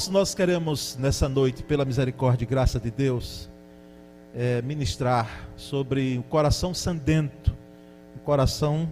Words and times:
Irmãos, 0.00 0.08
nós 0.08 0.34
queremos 0.34 0.96
nessa 0.96 1.28
noite, 1.28 1.62
pela 1.62 1.84
misericórdia 1.84 2.44
e 2.44 2.48
graça 2.48 2.80
de 2.80 2.90
Deus, 2.90 3.50
é, 4.34 4.62
ministrar 4.62 5.46
sobre 5.56 6.16
o 6.16 6.22
coração 6.22 6.72
sedento, 6.72 7.54
o 8.16 8.18
coração 8.20 8.88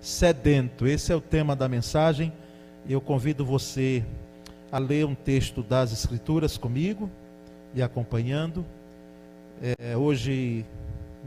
sedento. 0.00 0.86
Esse 0.86 1.12
é 1.12 1.16
o 1.16 1.20
tema 1.20 1.56
da 1.56 1.68
mensagem. 1.68 2.32
Eu 2.88 3.00
convido 3.00 3.44
você 3.44 4.04
a 4.70 4.78
ler 4.78 5.04
um 5.06 5.14
texto 5.14 5.60
das 5.60 5.92
Escrituras 5.92 6.56
comigo 6.56 7.10
e 7.74 7.82
acompanhando. 7.82 8.64
É, 9.80 9.96
hoje 9.96 10.64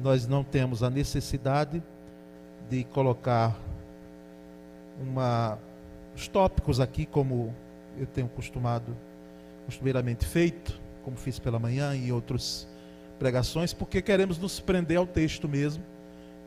nós 0.02 0.25
não 0.25 0.41
temos 0.41 0.84
a 0.84 0.89
necessidade 0.89 1.84
de 2.70 2.86
colocar 2.86 3.59
uma, 5.01 5.59
os 6.15 6.29
tópicos 6.29 6.79
aqui 6.79 7.05
como 7.05 7.54
eu 8.00 8.05
tenho 8.05 8.29
costumado, 8.29 8.96
costumeiramente 9.68 10.26
feito, 10.26 10.80
como 11.04 11.18
fiz 11.18 11.38
pela 11.38 11.60
manhã 11.60 11.94
e 11.94 12.10
outras 12.10 12.66
pregações, 13.20 13.74
porque 13.74 14.02
queremos 14.02 14.38
nos 14.38 14.62
prender 14.62 14.98
ao 14.98 15.06
texto 15.06 15.48
mesmo. 15.48 15.84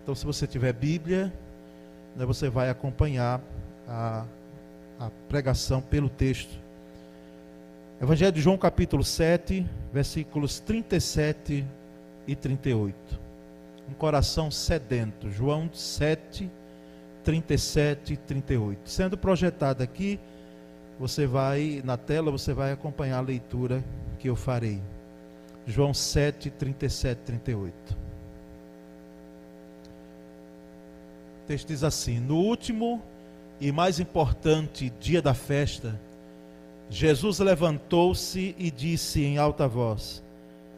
Então, 0.03 0.15
se 0.15 0.25
você 0.25 0.47
tiver 0.47 0.73
Bíblia, 0.73 1.31
né, 2.17 2.25
você 2.25 2.49
vai 2.49 2.71
acompanhar 2.71 3.43
a, 3.87 4.25
a 4.99 5.11
pregação 5.29 5.83
pelo 5.83 6.09
texto. 6.09 6.59
Evangelho 8.01 8.33
de 8.33 8.41
João, 8.41 8.57
capítulo 8.57 9.05
7, 9.05 9.67
versículos 9.93 10.59
37 10.61 11.67
e 12.27 12.35
38. 12.35 13.21
Um 13.87 13.93
coração 13.93 14.51
sedento. 14.51 15.31
João 15.31 15.69
7, 15.71 16.51
37 17.23 18.15
e 18.15 18.17
38. 18.17 18.89
Sendo 18.89 19.19
projetado 19.19 19.83
aqui 19.83 20.19
você 21.01 21.27
vai, 21.27 21.81
na 21.83 21.97
tela, 21.97 22.31
você 22.31 22.53
vai 22.53 22.73
acompanhar 22.73 23.17
a 23.17 23.23
leitura 23.23 23.83
que 24.19 24.29
eu 24.29 24.37
farei. 24.37 24.83
João 25.67 25.95
7, 25.95 26.51
37, 26.51 27.19
38. 27.21 27.97
O 31.43 31.47
texto 31.47 31.69
diz 31.69 31.83
assim: 31.83 32.21
No 32.21 32.37
último 32.37 33.03
e 33.59 33.73
mais 33.73 33.99
importante 33.99 34.93
dia 35.01 35.23
da 35.23 35.33
festa, 35.33 35.99
Jesus 36.91 37.39
levantou-se 37.39 38.55
e 38.59 38.71
disse 38.71 39.25
em 39.25 39.39
alta 39.39 39.67
voz: 39.67 40.23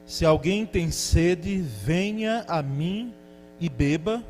Se 0.07 0.25
alguém 0.25 0.65
tem 0.65 0.93
sede, 0.93 1.57
venha 1.59 2.45
a 2.47 2.63
mim 2.63 3.13
e 3.59 3.69
beba. 3.69 4.23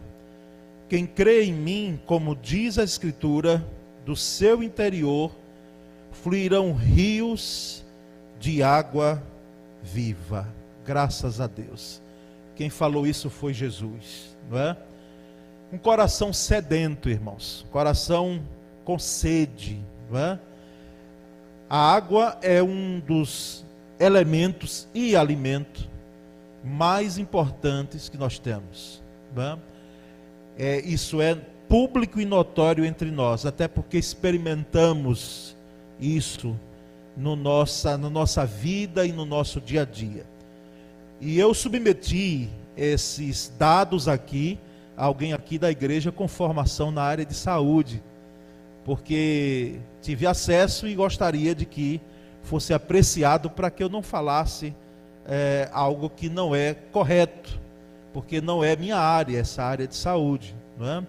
Quem 0.89 1.05
crê 1.07 1.45
em 1.45 1.53
mim, 1.53 2.01
como 2.07 2.35
diz 2.35 2.79
a 2.79 2.83
Escritura, 2.83 3.63
do 4.07 4.17
seu 4.17 4.63
interior 4.63 5.42
fluirão 6.13 6.73
rios 6.73 7.85
de 8.39 8.63
água 8.63 9.23
viva. 9.83 10.47
Graças 10.85 11.41
a 11.41 11.47
Deus. 11.47 12.01
Quem 12.55 12.71
falou 12.71 13.07
isso 13.07 13.31
foi 13.31 13.53
Jesus, 13.53 14.37
não 14.51 14.59
é? 14.59 14.77
Um 15.73 15.79
coração 15.79 16.33
sedento, 16.33 17.09
irmãos. 17.09 17.67
Coração 17.73 18.43
com 18.85 18.99
sede, 18.99 19.83
não 20.11 20.19
é? 20.19 20.39
A 21.69 21.95
água 21.95 22.39
é 22.43 22.63
um 22.63 23.01
dos 23.01 23.65
elementos 23.99 24.87
e 24.93 25.17
alimento 25.17 25.89
mais 26.63 27.17
importantes 27.17 28.09
que 28.09 28.19
nós 28.19 28.39
temos. 28.39 29.03
É? 29.37 29.59
É, 30.59 30.81
isso 30.81 31.23
é 31.23 31.35
público 31.69 32.21
e 32.21 32.27
notório 32.27 32.85
entre 32.85 33.11
nós, 33.11 33.47
até 33.47 33.67
porque 33.67 33.97
experimentamos 33.97 35.57
isso 36.01 36.57
no 37.17 37.37
nossa, 37.37 37.97
na 37.97 38.08
nossa 38.08 38.45
vida 38.45 39.07
e 39.07 39.13
no 39.13 39.25
nosso 39.25 39.61
dia 39.61 39.83
a 39.83 39.85
dia. 39.85 40.25
E 41.20 41.39
eu 41.39 41.55
submeti 41.55 42.48
esses 42.77 43.53
dados 43.58 44.08
aqui 44.08 44.58
a 44.97 45.05
alguém 45.05 45.33
aqui 45.33 45.58
da 45.58 45.70
igreja 45.70 46.11
com 46.11 46.27
formação 46.27 46.91
na 46.91 47.03
área 47.03 47.25
de 47.25 47.35
saúde, 47.35 48.03
porque 48.85 49.77
tive 50.01 50.27
acesso 50.27 50.86
e 50.86 50.95
gostaria 50.95 51.55
de 51.55 51.64
que 51.64 52.01
fosse 52.42 52.74
apreciado 52.74 53.48
para 53.48 53.70
que 53.70 53.83
eu 53.83 53.89
não 53.89 54.03
falasse 54.03 54.74
é, 55.27 55.69
algo 55.73 56.11
que 56.11 56.29
não 56.29 56.55
é 56.55 56.74
correto, 56.74 57.61
porque 58.13 58.41
não 58.41 58.63
é 58.63 58.74
minha 58.74 58.98
área, 58.98 59.39
essa 59.39 59.63
área 59.63 59.86
de 59.86 59.95
saúde. 59.95 60.55
Não 60.79 60.86
é? 60.86 61.07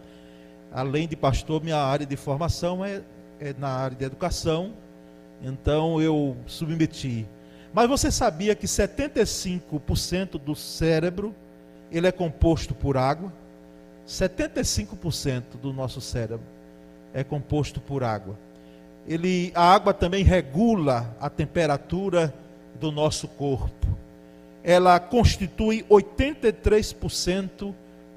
Além 0.72 1.08
de 1.08 1.16
pastor, 1.16 1.64
minha 1.64 1.78
área 1.78 2.06
de 2.06 2.16
formação 2.16 2.84
é, 2.84 3.02
na 3.58 3.70
área 3.70 3.98
de 3.98 4.06
educação 4.06 4.74
então 5.44 6.02
eu 6.02 6.38
submeti. 6.48 7.28
Mas 7.74 7.90
você 7.90 8.10
sabia 8.10 8.56
que 8.56 8.66
75% 8.66 10.40
do 10.40 10.56
cérebro 10.56 11.36
ele 11.92 12.08
é 12.08 12.12
composto 12.12 12.74
por 12.74 12.96
água? 12.96 13.32
75% 14.08 15.58
do 15.62 15.74
nosso 15.74 16.00
cérebro 16.00 16.46
é 17.14 17.24
composto 17.24 17.82
por 17.82 18.04
água. 18.04 18.38
Ele, 19.06 19.52
a 19.54 19.74
água 19.74 19.94
também 19.94 20.24
regula 20.24 21.14
a 21.20 21.30
temperatura 21.30 22.34
do 22.80 22.92
nosso 22.92 23.28
corpo. 23.28 23.88
Ela 24.64 24.98
constitui 25.00 25.84
83% 25.90 27.74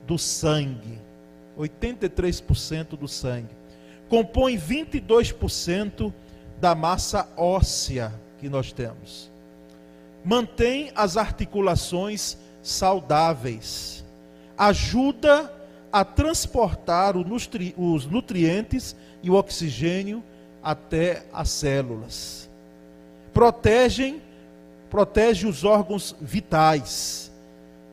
do 0.06 0.16
sangue. 0.16 1.00
83% 1.58 2.96
do 2.96 3.08
sangue. 3.08 3.55
Compõe 4.08 4.56
22% 4.56 6.12
da 6.60 6.74
massa 6.74 7.28
óssea 7.36 8.12
que 8.38 8.48
nós 8.48 8.72
temos. 8.72 9.30
Mantém 10.24 10.90
as 10.94 11.16
articulações 11.16 12.36
saudáveis. 12.62 14.04
Ajuda 14.56 15.52
a 15.92 16.04
transportar 16.04 17.14
os 17.16 18.06
nutrientes 18.06 18.96
e 19.22 19.30
o 19.30 19.34
oxigênio 19.34 20.22
até 20.62 21.24
as 21.32 21.48
células. 21.50 22.50
Protegem, 23.32 24.20
protege 24.90 25.46
os 25.46 25.62
órgãos 25.62 26.16
vitais. 26.20 27.30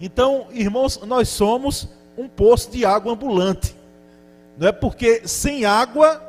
Então, 0.01 0.47
irmãos, 0.51 0.99
nós 1.05 1.29
somos 1.29 1.87
um 2.17 2.27
poço 2.27 2.71
de 2.71 2.83
água 2.85 3.13
ambulante. 3.13 3.75
Não 4.57 4.67
é 4.67 4.71
porque 4.71 5.27
sem 5.27 5.65
água 5.65 6.21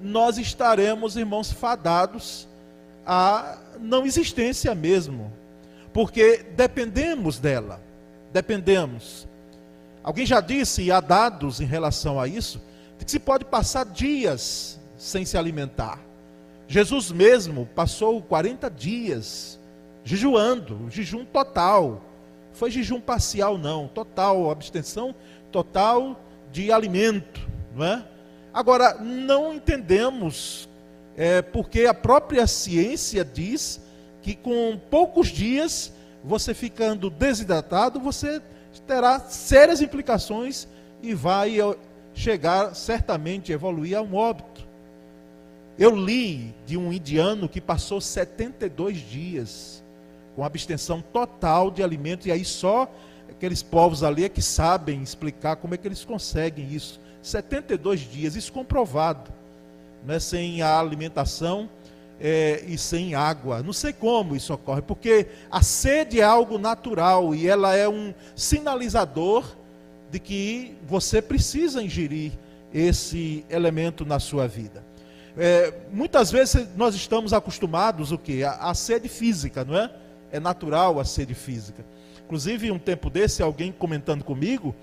nós 0.00 0.36
estaremos, 0.38 1.16
irmãos, 1.16 1.52
fadados 1.52 2.48
à 3.06 3.58
não 3.78 4.04
existência 4.04 4.74
mesmo, 4.74 5.32
porque 5.92 6.44
dependemos 6.56 7.38
dela, 7.38 7.80
dependemos. 8.32 9.28
Alguém 10.02 10.26
já 10.26 10.40
disse, 10.40 10.82
e 10.82 10.90
há 10.92 11.00
dados 11.00 11.60
em 11.60 11.64
relação 11.64 12.20
a 12.20 12.26
isso, 12.26 12.60
que 12.98 13.10
se 13.10 13.20
pode 13.20 13.44
passar 13.44 13.84
dias 13.84 14.80
sem 14.96 15.24
se 15.24 15.38
alimentar. 15.38 16.00
Jesus 16.66 17.12
mesmo 17.12 17.66
passou 17.74 18.22
40 18.22 18.70
dias 18.70 19.58
jejuando, 20.04 20.88
jejum 20.90 21.24
total. 21.24 22.02
Foi 22.52 22.70
jejum 22.70 23.00
parcial, 23.00 23.56
não, 23.56 23.88
total, 23.88 24.50
abstenção 24.50 25.14
total 25.50 26.18
de 26.52 26.70
alimento, 26.70 27.40
não 27.74 27.84
é? 27.84 28.04
Agora, 28.52 28.94
não 28.94 29.54
entendemos, 29.54 30.68
é, 31.16 31.40
porque 31.40 31.86
a 31.86 31.94
própria 31.94 32.46
ciência 32.46 33.24
diz 33.24 33.80
que 34.20 34.34
com 34.34 34.78
poucos 34.90 35.28
dias, 35.28 35.92
você 36.22 36.52
ficando 36.52 37.08
desidratado, 37.08 37.98
você 37.98 38.42
terá 38.86 39.18
sérias 39.20 39.80
implicações 39.80 40.68
e 41.02 41.14
vai 41.14 41.56
chegar 42.14 42.74
certamente 42.74 43.52
evoluir 43.52 43.96
a 43.96 44.02
um 44.02 44.14
óbito. 44.14 44.66
Eu 45.78 45.96
li 45.96 46.54
de 46.66 46.76
um 46.76 46.92
indiano 46.92 47.48
que 47.48 47.60
passou 47.60 48.00
72 48.00 48.98
dias 48.98 49.82
com 50.36 50.44
abstenção 50.44 51.02
total 51.12 51.70
de 51.70 51.82
alimento, 51.82 52.28
e 52.28 52.32
aí 52.32 52.44
só 52.44 52.90
aqueles 53.32 53.62
povos 53.62 54.02
ali 54.02 54.24
é 54.24 54.28
que 54.28 54.40
sabem 54.40 55.02
explicar 55.02 55.56
como 55.56 55.74
é 55.74 55.76
que 55.76 55.86
eles 55.88 56.04
conseguem 56.04 56.72
isso. 56.72 57.00
72 57.20 58.00
dias, 58.00 58.36
isso 58.36 58.52
comprovado, 58.52 59.32
né, 60.04 60.18
sem 60.18 60.62
a 60.62 60.78
alimentação 60.78 61.68
é, 62.20 62.64
e 62.66 62.78
sem 62.78 63.14
água. 63.14 63.62
Não 63.62 63.72
sei 63.72 63.92
como 63.92 64.36
isso 64.36 64.54
ocorre, 64.54 64.82
porque 64.82 65.26
a 65.50 65.62
sede 65.62 66.20
é 66.20 66.24
algo 66.24 66.58
natural 66.58 67.34
e 67.34 67.48
ela 67.48 67.74
é 67.74 67.88
um 67.88 68.14
sinalizador 68.36 69.44
de 70.10 70.18
que 70.18 70.76
você 70.86 71.20
precisa 71.20 71.82
ingerir 71.82 72.32
esse 72.72 73.44
elemento 73.50 74.04
na 74.04 74.18
sua 74.18 74.46
vida. 74.46 74.84
É, 75.36 75.72
muitas 75.90 76.30
vezes 76.30 76.68
nós 76.76 76.94
estamos 76.94 77.32
acostumados 77.32 78.12
o 78.12 78.18
que? 78.18 78.44
A, 78.44 78.52
a 78.56 78.74
sede 78.74 79.08
física, 79.08 79.64
não 79.64 79.76
é? 79.76 79.90
É 80.30 80.38
natural 80.38 81.00
a 81.00 81.04
sede 81.04 81.34
física. 81.34 81.84
Inclusive, 82.24 82.70
um 82.70 82.78
tempo 82.78 83.10
desse, 83.10 83.42
alguém 83.42 83.72
comentando 83.72 84.24
comigo, 84.24 84.74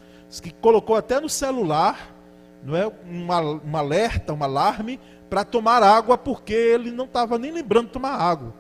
que 0.42 0.52
colocou 0.52 0.96
até 0.96 1.20
no 1.20 1.30
celular 1.30 2.16
não 2.64 2.76
é 2.76 2.88
um 2.88 3.78
alerta, 3.78 4.34
um 4.34 4.44
alarme 4.44 5.00
para 5.30 5.44
tomar 5.44 5.82
água, 5.82 6.18
porque 6.18 6.54
ele 6.54 6.92
não 6.92 7.06
estava 7.06 7.38
nem 7.38 7.52
lembrando 7.52 7.88
de 7.88 7.94
tomar 7.94 8.16
água. 8.16 8.54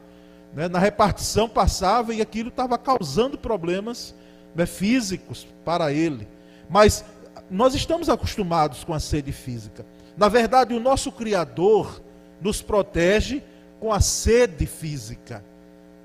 Né? 0.53 0.67
Na 0.67 0.79
repartição 0.79 1.49
passava 1.49 2.13
e 2.13 2.21
aquilo 2.21 2.49
estava 2.49 2.77
causando 2.77 3.37
problemas 3.37 4.15
né, 4.55 4.65
físicos 4.65 5.47
para 5.65 5.91
ele. 5.91 6.27
Mas 6.69 7.03
nós 7.49 7.73
estamos 7.75 8.09
acostumados 8.09 8.83
com 8.83 8.93
a 8.93 8.99
sede 8.99 9.31
física. 9.31 9.85
Na 10.15 10.27
verdade, 10.27 10.73
o 10.73 10.79
nosso 10.79 11.11
Criador 11.11 12.01
nos 12.41 12.61
protege 12.61 13.43
com 13.79 13.91
a 13.91 13.99
sede 13.99 14.65
física, 14.65 15.43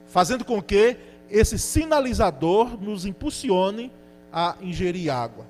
fazendo 0.06 0.44
com 0.44 0.62
que 0.62 0.96
esse 1.34 1.58
sinalizador 1.58 2.80
nos 2.80 3.04
impulsione 3.04 3.90
a 4.32 4.54
ingerir 4.60 5.12
água. 5.12 5.44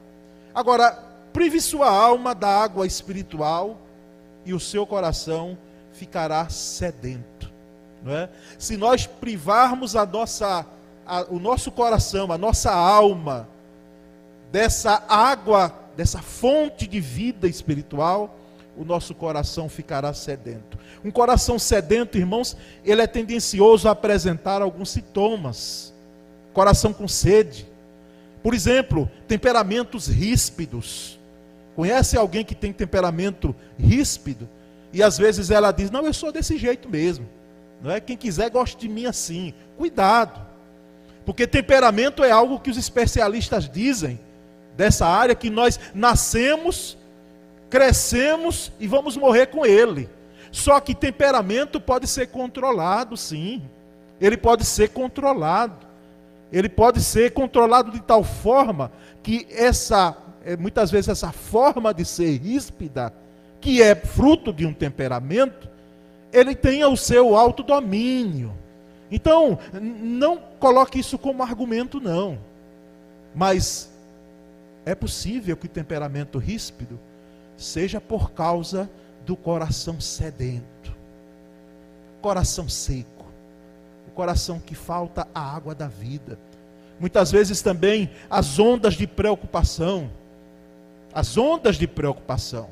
Agora, 0.54 0.92
prive 1.30 1.60
sua 1.60 1.90
alma 1.90 2.34
da 2.34 2.48
água 2.48 2.86
espiritual 2.86 3.78
e 4.46 4.54
o 4.54 4.60
seu 4.60 4.86
coração 4.86 5.58
ficará 5.92 6.48
sedento. 6.48 7.52
Não 8.02 8.14
é? 8.14 8.30
Se 8.58 8.78
nós 8.78 9.06
privarmos 9.06 9.94
a 9.94 10.06
nossa, 10.06 10.66
a, 11.06 11.22
o 11.28 11.38
nosso 11.38 11.70
coração, 11.70 12.32
a 12.32 12.38
nossa 12.38 12.72
alma, 12.72 13.46
dessa 14.50 15.02
água, 15.06 15.70
dessa 15.94 16.20
fonte 16.22 16.86
de 16.86 16.98
vida 16.98 17.46
espiritual, 17.46 18.34
o 18.76 18.84
nosso 18.84 19.14
coração 19.14 19.68
ficará 19.68 20.12
sedento. 20.12 20.78
Um 21.04 21.10
coração 21.10 21.58
sedento, 21.58 22.18
irmãos, 22.18 22.56
ele 22.84 23.02
é 23.02 23.06
tendencioso 23.06 23.88
a 23.88 23.92
apresentar 23.92 24.62
alguns 24.62 24.90
sintomas. 24.90 25.94
Coração 26.52 26.92
com 26.92 27.06
sede. 27.06 27.66
Por 28.42 28.54
exemplo, 28.54 29.10
temperamentos 29.26 30.06
ríspidos. 30.06 31.18
Conhece 31.74 32.16
alguém 32.16 32.44
que 32.44 32.54
tem 32.54 32.72
temperamento 32.72 33.54
ríspido? 33.78 34.48
E 34.92 35.02
às 35.02 35.18
vezes 35.18 35.50
ela 35.50 35.72
diz: 35.72 35.90
Não, 35.90 36.06
eu 36.06 36.14
sou 36.14 36.30
desse 36.30 36.56
jeito 36.56 36.88
mesmo. 36.88 37.26
Não 37.82 37.90
é? 37.90 38.00
Quem 38.00 38.16
quiser 38.16 38.50
gosta 38.50 38.78
de 38.78 38.88
mim 38.88 39.06
assim. 39.06 39.52
Cuidado. 39.76 40.40
Porque 41.24 41.46
temperamento 41.46 42.22
é 42.22 42.30
algo 42.30 42.60
que 42.60 42.70
os 42.70 42.76
especialistas 42.76 43.68
dizem 43.68 44.20
dessa 44.76 45.06
área 45.06 45.34
que 45.34 45.48
nós 45.50 45.80
nascemos 45.94 46.98
crescemos 47.74 48.70
e 48.78 48.86
vamos 48.86 49.16
morrer 49.16 49.46
com 49.46 49.66
ele. 49.66 50.08
Só 50.52 50.78
que 50.78 50.94
temperamento 50.94 51.80
pode 51.80 52.06
ser 52.06 52.28
controlado, 52.28 53.16
sim. 53.16 53.64
Ele 54.20 54.36
pode 54.36 54.64
ser 54.64 54.90
controlado. 54.90 55.84
Ele 56.52 56.68
pode 56.68 57.02
ser 57.02 57.32
controlado 57.32 57.90
de 57.90 58.00
tal 58.00 58.22
forma 58.22 58.92
que 59.24 59.48
essa, 59.50 60.16
é, 60.44 60.56
muitas 60.56 60.88
vezes, 60.88 61.08
essa 61.08 61.32
forma 61.32 61.92
de 61.92 62.04
ser 62.04 62.40
ríspida, 62.40 63.12
que 63.60 63.82
é 63.82 63.96
fruto 63.96 64.52
de 64.52 64.64
um 64.64 64.72
temperamento, 64.72 65.68
ele 66.32 66.54
tenha 66.54 66.88
o 66.88 66.96
seu 66.96 67.34
autodomínio. 67.34 68.54
Então, 69.10 69.58
não 69.82 70.38
coloque 70.60 71.00
isso 71.00 71.18
como 71.18 71.42
argumento, 71.42 72.00
não. 72.00 72.38
Mas 73.34 73.90
é 74.86 74.94
possível 74.94 75.56
que 75.56 75.66
o 75.66 75.68
temperamento 75.68 76.38
ríspido 76.38 77.00
seja 77.56 78.00
por 78.00 78.32
causa 78.32 78.90
do 79.24 79.36
coração 79.36 80.00
sedento, 80.00 80.94
coração 82.20 82.68
seco, 82.68 83.26
o 84.08 84.10
coração 84.10 84.60
que 84.60 84.74
falta 84.74 85.26
a 85.34 85.40
água 85.40 85.74
da 85.74 85.88
vida. 85.88 86.38
Muitas 87.00 87.30
vezes 87.32 87.60
também 87.62 88.10
as 88.30 88.58
ondas 88.58 88.94
de 88.94 89.06
preocupação, 89.06 90.10
as 91.12 91.36
ondas 91.36 91.76
de 91.76 91.86
preocupação. 91.86 92.68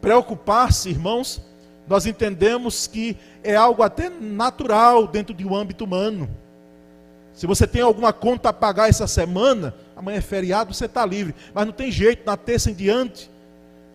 Preocupar-se, 0.00 0.90
irmãos, 0.90 1.42
nós 1.88 2.06
entendemos 2.06 2.86
que 2.86 3.16
é 3.42 3.54
algo 3.54 3.82
até 3.82 4.10
natural 4.10 5.06
dentro 5.06 5.34
de 5.34 5.46
um 5.46 5.54
âmbito 5.54 5.84
humano. 5.84 6.28
Se 7.32 7.46
você 7.46 7.66
tem 7.66 7.82
alguma 7.82 8.12
conta 8.12 8.48
a 8.48 8.52
pagar 8.52 8.88
essa 8.88 9.06
semana, 9.06 9.74
amanhã 9.94 10.18
é 10.18 10.22
feriado, 10.22 10.72
você 10.72 10.86
está 10.86 11.04
livre. 11.04 11.34
Mas 11.52 11.66
não 11.66 11.72
tem 11.72 11.92
jeito, 11.92 12.24
na 12.24 12.36
terça 12.36 12.70
em 12.70 12.74
diante, 12.74 13.30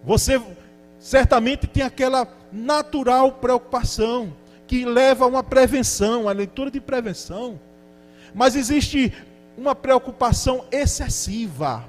você 0.03 0.42
certamente 1.00 1.68
tem 1.68 1.83
aquela 1.83 2.27
natural 2.51 3.33
preocupação 3.33 4.33
que 4.68 4.86
leva 4.86 5.25
a 5.25 5.27
uma 5.27 5.44
prevenção, 5.44 6.27
a 6.27 6.31
leitura 6.31 6.71
de 6.71 6.80
prevenção. 6.80 7.59
Mas 8.33 8.56
existe 8.56 9.13
uma 9.57 9.75
preocupação 9.75 10.65
excessiva. 10.71 11.86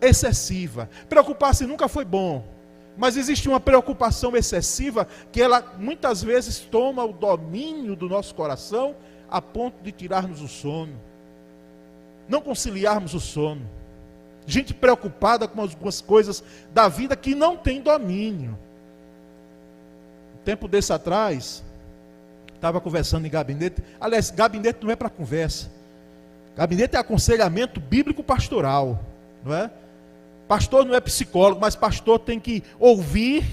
Excessiva. 0.00 0.88
Preocupar-se 1.08 1.66
nunca 1.66 1.88
foi 1.88 2.04
bom. 2.04 2.44
Mas 2.96 3.16
existe 3.16 3.48
uma 3.48 3.60
preocupação 3.60 4.36
excessiva 4.36 5.06
que 5.32 5.42
ela 5.42 5.74
muitas 5.78 6.22
vezes 6.22 6.60
toma 6.60 7.04
o 7.04 7.12
domínio 7.12 7.96
do 7.96 8.08
nosso 8.08 8.34
coração 8.34 8.94
a 9.28 9.42
ponto 9.42 9.82
de 9.82 9.90
tirarmos 9.90 10.40
o 10.40 10.48
sono. 10.48 10.98
Não 12.28 12.40
conciliarmos 12.40 13.14
o 13.14 13.20
sono 13.20 13.68
gente 14.46 14.74
preocupada 14.74 15.48
com 15.48 15.60
algumas 15.60 16.00
coisas 16.00 16.42
da 16.72 16.88
vida 16.88 17.16
que 17.16 17.34
não 17.34 17.56
tem 17.56 17.80
domínio. 17.80 18.58
Um 20.34 20.44
tempo 20.44 20.68
desse 20.68 20.92
atrás, 20.92 21.64
estava 22.54 22.80
conversando 22.80 23.26
em 23.26 23.30
gabinete. 23.30 23.82
Aliás, 24.00 24.30
gabinete 24.30 24.82
não 24.82 24.90
é 24.90 24.96
para 24.96 25.10
conversa. 25.10 25.70
Gabinete 26.56 26.96
é 26.96 26.98
aconselhamento 26.98 27.80
bíblico 27.80 28.22
pastoral, 28.22 29.00
não 29.44 29.54
é? 29.54 29.70
Pastor 30.46 30.84
não 30.84 30.94
é 30.94 31.00
psicólogo, 31.00 31.60
mas 31.60 31.74
pastor 31.74 32.18
tem 32.18 32.38
que 32.38 32.62
ouvir 32.78 33.44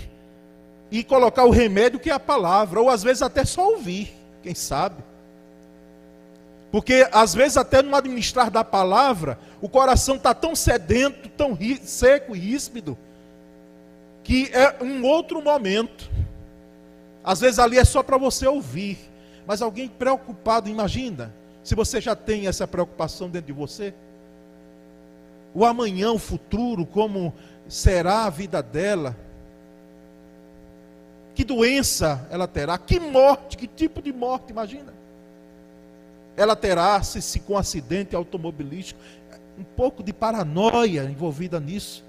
e 0.92 1.04
colocar 1.04 1.46
o 1.46 1.50
remédio 1.50 2.00
que 2.00 2.10
é 2.10 2.14
a 2.14 2.20
palavra, 2.20 2.80
ou 2.80 2.90
às 2.90 3.02
vezes 3.02 3.22
até 3.22 3.46
só 3.46 3.72
ouvir, 3.72 4.14
quem 4.44 4.54
sabe. 4.54 5.02
Porque 6.72 7.08
às 7.12 7.36
vezes 7.36 7.58
até 7.58 7.82
no 7.82 7.96
administrar 7.96 8.50
da 8.50 8.64
palavra, 8.64 9.38
o 9.62 9.68
coração 9.68 10.16
está 10.16 10.34
tão 10.34 10.56
sedento, 10.56 11.28
tão 11.30 11.58
seco 11.84 12.34
e 12.34 12.40
ríspido, 12.40 12.98
que 14.24 14.50
é 14.54 14.82
um 14.82 15.04
outro 15.04 15.42
momento. 15.42 16.10
Às 17.24 17.42
vezes 17.42 17.60
ali 17.60 17.78
é 17.78 17.84
só 17.84 18.02
para 18.02 18.18
você 18.18 18.48
ouvir, 18.48 18.98
mas 19.46 19.62
alguém 19.62 19.90
preocupado, 19.90 20.70
imagina, 20.70 21.34
se 21.62 21.76
você 21.76 22.00
já 22.00 22.16
tem 22.16 22.48
essa 22.48 22.66
preocupação 22.66 23.30
dentro 23.30 23.48
de 23.48 23.54
você. 23.54 23.94
O 25.54 25.66
amanhã, 25.66 26.14
o 26.14 26.18
futuro, 26.18 26.86
como 26.86 27.34
será 27.68 28.24
a 28.24 28.30
vida 28.30 28.64
dela? 28.64 29.16
Que 31.36 31.44
doença 31.44 32.26
ela 32.32 32.48
terá? 32.48 32.78
Que 32.78 32.98
morte, 32.98 33.58
que 33.58 33.68
tipo 33.68 34.02
de 34.02 34.14
morte, 34.14 34.52
imagina? 34.52 35.01
Ela 36.36 36.56
terá, 36.56 37.02
se, 37.04 37.22
se 37.22 37.40
com 37.40 37.58
acidente 37.58 38.16
automobilístico, 38.16 39.00
um 39.58 39.64
pouco 39.64 40.02
de 40.02 40.14
paranoia 40.14 41.04
envolvida 41.04 41.60
nisso. 41.60 42.04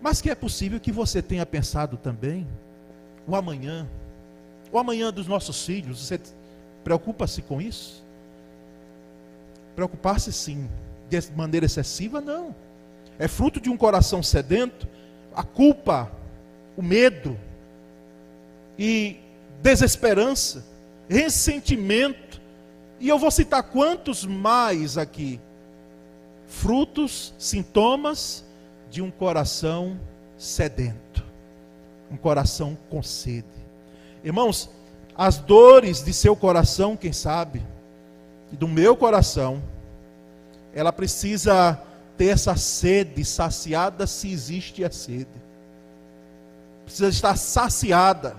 Mas 0.00 0.20
que 0.20 0.30
é 0.30 0.34
possível 0.34 0.78
que 0.78 0.92
você 0.92 1.22
tenha 1.22 1.44
pensado 1.44 1.96
também 1.96 2.46
o 3.26 3.34
amanhã, 3.34 3.88
o 4.70 4.78
amanhã 4.78 5.12
dos 5.12 5.26
nossos 5.26 5.64
filhos. 5.64 6.06
Você 6.06 6.20
preocupa-se 6.84 7.42
com 7.42 7.60
isso? 7.60 8.04
Preocupar-se 9.74 10.32
sim, 10.32 10.68
de 11.08 11.20
maneira 11.36 11.66
excessiva, 11.66 12.20
não. 12.20 12.54
É 13.18 13.26
fruto 13.26 13.60
de 13.60 13.70
um 13.70 13.76
coração 13.76 14.22
sedento, 14.22 14.86
a 15.34 15.42
culpa, 15.42 16.10
o 16.76 16.82
medo 16.82 17.38
e 18.78 19.18
desesperança, 19.62 20.64
ressentimento 21.08 22.25
e 22.98 23.08
eu 23.08 23.18
vou 23.18 23.30
citar 23.30 23.62
quantos 23.62 24.24
mais 24.24 24.96
aqui? 24.96 25.40
Frutos, 26.46 27.34
sintomas 27.38 28.44
de 28.90 29.02
um 29.02 29.10
coração 29.10 29.98
sedento, 30.38 31.24
um 32.10 32.16
coração 32.16 32.76
com 32.88 33.02
sede. 33.02 33.46
Irmãos, 34.24 34.70
as 35.16 35.38
dores 35.38 36.02
de 36.02 36.12
seu 36.12 36.36
coração, 36.36 36.96
quem 36.96 37.12
sabe, 37.12 37.62
e 38.52 38.56
do 38.56 38.68
meu 38.68 38.96
coração, 38.96 39.62
ela 40.72 40.92
precisa 40.92 41.80
ter 42.16 42.28
essa 42.28 42.56
sede 42.56 43.24
saciada 43.24 44.06
se 44.06 44.30
existe 44.30 44.84
a 44.84 44.90
sede. 44.90 45.46
Precisa 46.84 47.08
estar 47.08 47.36
saciada. 47.36 48.36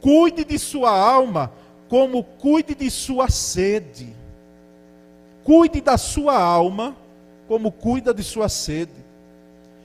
Cuide 0.00 0.44
de 0.44 0.58
sua 0.58 0.90
alma 0.90 1.52
como 1.88 2.22
cuide 2.22 2.74
de 2.74 2.90
sua 2.90 3.28
sede. 3.28 4.14
Cuide 5.44 5.80
da 5.80 5.96
sua 5.96 6.38
alma, 6.38 6.96
como 7.46 7.70
cuida 7.70 8.12
de 8.12 8.22
sua 8.22 8.48
sede. 8.48 9.06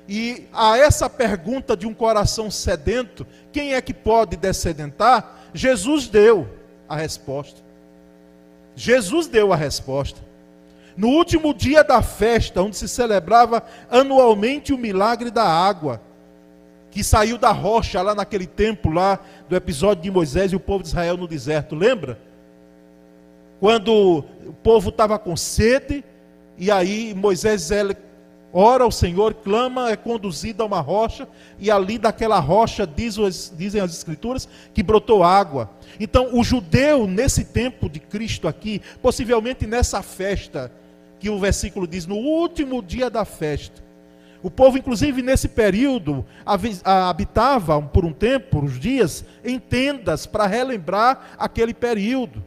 E 0.08 0.48
a 0.52 0.78
essa 0.78 1.10
pergunta 1.10 1.78
de 1.78 1.88
um 1.88 1.94
coração 1.94 2.50
sedento, 2.50 3.26
quem 3.52 3.74
é 3.74 3.82
que 3.82 3.94
pode 3.94 4.36
descedentar? 4.36 5.50
Jesus 5.54 6.08
deu 6.08 6.50
a 6.90 6.96
resposta. 6.96 7.62
Jesus 8.76 9.28
deu 9.28 9.54
a 9.54 9.56
resposta. 9.56 10.20
No 10.98 11.10
último 11.10 11.54
dia 11.54 11.84
da 11.84 12.02
festa, 12.02 12.62
onde 12.62 12.76
se 12.76 12.88
celebrava 12.88 13.64
anualmente 13.90 14.74
o 14.74 14.78
milagre 14.78 15.32
da 15.32 15.44
água, 15.44 16.02
que 16.92 17.04
saiu 17.04 17.38
da 17.38 17.52
rocha 17.52 18.02
lá 18.02 18.14
naquele 18.14 18.46
tempo 18.46 18.90
lá 18.90 19.20
do 19.50 19.56
episódio 19.56 20.04
de 20.04 20.12
Moisés 20.12 20.52
e 20.52 20.56
o 20.56 20.60
povo 20.60 20.84
de 20.84 20.90
Israel 20.90 21.16
no 21.16 21.28
deserto, 21.28 21.74
lembra? 21.74 22.20
Quando 23.60 24.26
o 24.46 24.54
povo 24.62 24.90
estava 24.90 25.18
com 25.18 25.36
sede 25.36 26.04
e 26.58 26.70
aí 26.70 27.14
Moisés 27.14 27.72
ele 27.72 27.96
ora 28.54 28.84
ao 28.84 28.92
Senhor, 28.92 29.34
clama, 29.36 29.90
é 29.90 29.96
conduzido 29.96 30.62
a 30.62 30.66
uma 30.66 30.82
rocha 30.82 31.28
e 31.58 31.72
ali 31.72 31.98
daquela 31.98 32.40
rocha 32.40 32.86
diz, 32.86 33.16
dizem 33.56 33.80
as 33.80 33.94
escrituras 33.94 34.50
que 34.74 34.84
brotou 34.84 35.24
água. 35.24 35.70
Então 36.00 36.30
o 36.34 36.44
judeu 36.44 37.08
nesse 37.08 37.46
tempo 37.46 37.90
de 37.90 38.00
Cristo 38.00 38.48
aqui, 38.48 38.82
possivelmente 39.02 39.66
nessa 39.66 40.02
festa 40.02 40.72
que 41.20 41.30
o 41.30 41.40
versículo 41.40 41.88
diz 41.88 42.06
no 42.06 42.16
último 42.16 42.82
dia 42.82 43.10
da 43.10 43.24
festa, 43.24 43.82
o 44.44 44.50
povo, 44.50 44.78
inclusive 44.78 45.22
nesse 45.22 45.48
período, 45.48 46.26
habitava 46.84 47.80
por 47.82 48.04
um 48.04 48.12
tempo, 48.12 48.48
por 48.50 48.64
uns 48.64 48.80
dias, 48.80 49.24
em 49.44 49.60
tendas 49.60 50.26
para 50.26 50.48
relembrar 50.48 51.36
aquele 51.38 51.74
período. 51.74 52.44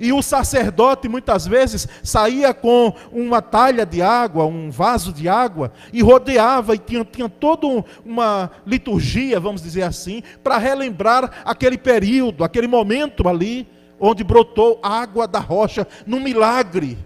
E 0.00 0.12
o 0.12 0.22
sacerdote 0.22 1.08
muitas 1.08 1.46
vezes 1.46 1.88
saía 2.04 2.54
com 2.54 2.94
uma 3.10 3.42
talha 3.42 3.84
de 3.84 4.00
água, 4.00 4.44
um 4.44 4.70
vaso 4.70 5.12
de 5.12 5.28
água, 5.28 5.72
e 5.92 6.02
rodeava 6.02 6.74
e 6.74 6.78
tinha, 6.78 7.04
tinha 7.04 7.28
toda 7.28 7.66
uma 8.04 8.50
liturgia, 8.64 9.40
vamos 9.40 9.60
dizer 9.60 9.82
assim, 9.82 10.22
para 10.42 10.56
relembrar 10.56 11.42
aquele 11.44 11.76
período, 11.76 12.44
aquele 12.44 12.68
momento 12.68 13.28
ali, 13.28 13.66
onde 13.98 14.22
brotou 14.22 14.78
água 14.82 15.26
da 15.26 15.40
rocha, 15.40 15.86
num 16.06 16.20
milagre 16.20 16.96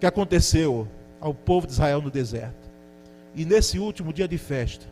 que 0.00 0.06
aconteceu 0.06 0.88
ao 1.20 1.34
povo 1.34 1.66
de 1.66 1.74
Israel 1.74 2.00
no 2.00 2.10
deserto. 2.10 2.57
E 3.38 3.44
nesse 3.44 3.78
último 3.78 4.12
dia 4.12 4.26
de 4.26 4.36
festa, 4.36 4.84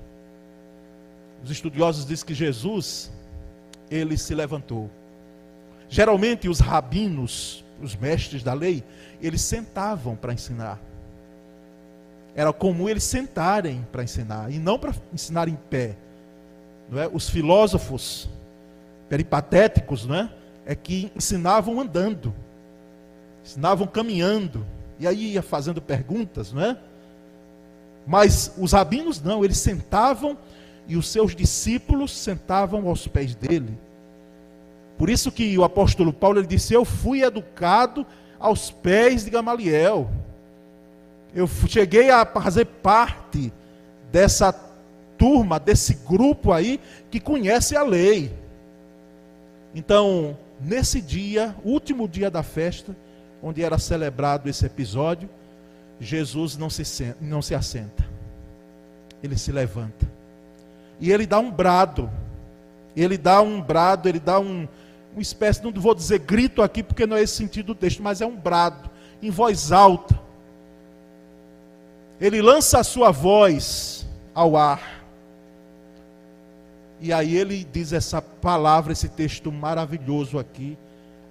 os 1.42 1.50
estudiosos 1.50 2.06
dizem 2.06 2.24
que 2.24 2.32
Jesus, 2.32 3.10
ele 3.90 4.16
se 4.16 4.36
levantou. 4.36 4.88
Geralmente 5.88 6.48
os 6.48 6.60
rabinos, 6.60 7.64
os 7.82 7.96
mestres 7.96 8.44
da 8.44 8.52
lei, 8.52 8.84
eles 9.20 9.40
sentavam 9.40 10.14
para 10.14 10.32
ensinar. 10.32 10.80
Era 12.36 12.52
comum 12.52 12.88
eles 12.88 13.02
sentarem 13.02 13.84
para 13.90 14.04
ensinar 14.04 14.48
e 14.52 14.60
não 14.60 14.78
para 14.78 14.94
ensinar 15.12 15.48
em 15.48 15.56
pé. 15.68 15.96
Não 16.88 17.00
é? 17.00 17.10
Os 17.12 17.28
filósofos 17.28 18.30
peripatéticos, 19.08 20.06
não 20.06 20.14
é? 20.14 20.30
é 20.64 20.76
que 20.76 21.10
ensinavam 21.16 21.80
andando, 21.80 22.32
ensinavam 23.44 23.88
caminhando 23.88 24.64
e 25.00 25.06
aí 25.08 25.32
ia 25.32 25.42
fazendo 25.42 25.82
perguntas, 25.82 26.52
não 26.52 26.62
é? 26.62 26.78
Mas 28.06 28.52
os 28.56 28.72
rabinos 28.72 29.20
não, 29.20 29.44
eles 29.44 29.58
sentavam 29.58 30.38
e 30.86 30.96
os 30.96 31.08
seus 31.08 31.34
discípulos 31.34 32.12
sentavam 32.12 32.88
aos 32.88 33.08
pés 33.08 33.34
dele. 33.34 33.76
Por 34.96 35.10
isso 35.10 35.32
que 35.32 35.58
o 35.58 35.64
apóstolo 35.64 36.12
Paulo 36.12 36.38
ele 36.38 36.46
disse: 36.46 36.72
Eu 36.72 36.84
fui 36.84 37.22
educado 37.22 38.06
aos 38.38 38.70
pés 38.70 39.25
de 39.25 39.30
Gamaliel. 39.30 40.08
Eu 41.34 41.46
cheguei 41.46 42.10
a 42.10 42.25
fazer 42.25 42.64
parte 42.64 43.52
dessa 44.10 44.52
turma, 45.18 45.58
desse 45.58 45.94
grupo 45.94 46.52
aí 46.52 46.80
que 47.10 47.20
conhece 47.20 47.76
a 47.76 47.82
lei. 47.82 48.32
Então, 49.75 50.38
nesse 50.60 51.00
dia, 51.00 51.54
último 51.62 52.08
dia 52.08 52.30
da 52.30 52.42
festa, 52.42 52.96
onde 53.42 53.62
era 53.62 53.78
celebrado 53.78 54.48
esse 54.48 54.64
episódio, 54.64 55.28
Jesus 56.00 56.56
não 56.56 56.68
se, 56.68 57.14
não 57.20 57.40
se 57.40 57.54
assenta, 57.54 58.06
ele 59.22 59.36
se 59.36 59.50
levanta. 59.50 60.06
E 61.00 61.10
ele 61.10 61.26
dá 61.26 61.38
um 61.38 61.50
brado, 61.50 62.10
ele 62.96 63.18
dá 63.18 63.40
um 63.40 63.60
brado, 63.60 64.08
ele 64.08 64.20
dá 64.20 64.38
um, 64.38 64.68
uma 65.12 65.22
espécie, 65.22 65.62
não 65.62 65.72
vou 65.72 65.94
dizer 65.94 66.20
grito 66.20 66.62
aqui, 66.62 66.82
porque 66.82 67.06
não 67.06 67.16
é 67.16 67.22
esse 67.22 67.34
sentido 67.34 67.66
do 67.66 67.74
texto, 67.74 68.02
mas 68.02 68.20
é 68.20 68.26
um 68.26 68.36
brado, 68.36 68.90
em 69.22 69.30
voz 69.30 69.72
alta. 69.72 70.18
Ele 72.20 72.40
lança 72.40 72.78
a 72.78 72.84
sua 72.84 73.10
voz 73.10 74.06
ao 74.34 74.56
ar. 74.56 75.04
E 76.98 77.12
aí 77.12 77.36
ele 77.36 77.66
diz 77.70 77.92
essa 77.92 78.22
palavra, 78.22 78.92
esse 78.92 79.08
texto 79.08 79.52
maravilhoso 79.52 80.38
aqui. 80.38 80.78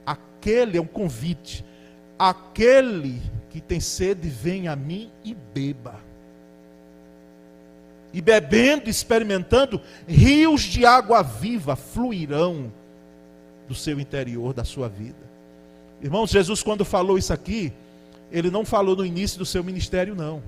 Aquele 0.06 0.78
é 0.78 0.82
um 0.82 0.86
convite. 0.86 1.66
Aquele 2.20 3.20
que 3.56 3.62
tem 3.62 3.80
sede, 3.80 4.28
vem 4.28 4.68
a 4.68 4.76
mim 4.76 5.10
e 5.24 5.34
beba. 5.34 5.96
E 8.12 8.20
bebendo, 8.20 8.90
experimentando, 8.90 9.80
rios 10.06 10.64
de 10.64 10.86
água 10.86 11.22
viva 11.22 11.74
fluirão 11.78 12.70
do 13.66 13.74
seu 13.74 13.98
interior, 13.98 14.54
da 14.54 14.66
sua 14.66 14.90
vida. 14.90 15.24
Irmãos, 16.02 16.32
Jesus, 16.32 16.62
quando 16.62 16.84
falou 16.84 17.18
isso 17.18 17.32
aqui, 17.32 17.72
ele 18.30 18.52
não 18.52 18.66
falou 18.66 18.94
no 18.94 19.06
início 19.06 19.40
do 19.40 19.46
seu 19.46 19.64
ministério, 19.64 20.14
não. 20.14 20.44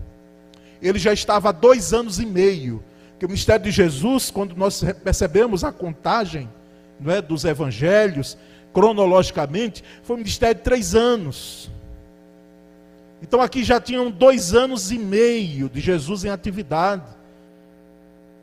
Ele 0.81 0.99
já 0.99 1.13
estava 1.13 1.47
há 1.47 1.53
dois 1.53 1.93
anos 1.93 2.19
e 2.19 2.25
meio. 2.25 2.83
Que 3.17 3.25
o 3.25 3.29
ministério 3.29 3.63
de 3.63 3.71
Jesus, 3.71 4.29
quando 4.29 4.53
nós 4.53 4.83
percebemos 5.01 5.63
a 5.63 5.71
contagem 5.71 6.49
não 6.99 7.13
é, 7.13 7.21
dos 7.21 7.45
evangelhos, 7.45 8.37
cronologicamente, 8.73 9.81
foi 10.03 10.17
um 10.17 10.19
ministério 10.19 10.55
de 10.55 10.61
três 10.61 10.93
anos. 10.93 11.71
Então 13.21 13.41
aqui 13.41 13.63
já 13.63 13.79
tinham 13.79 14.11
dois 14.11 14.53
anos 14.53 14.91
e 14.91 14.97
meio 14.97 15.69
de 15.69 15.79
Jesus 15.79 16.23
em 16.23 16.29
atividade. 16.29 17.15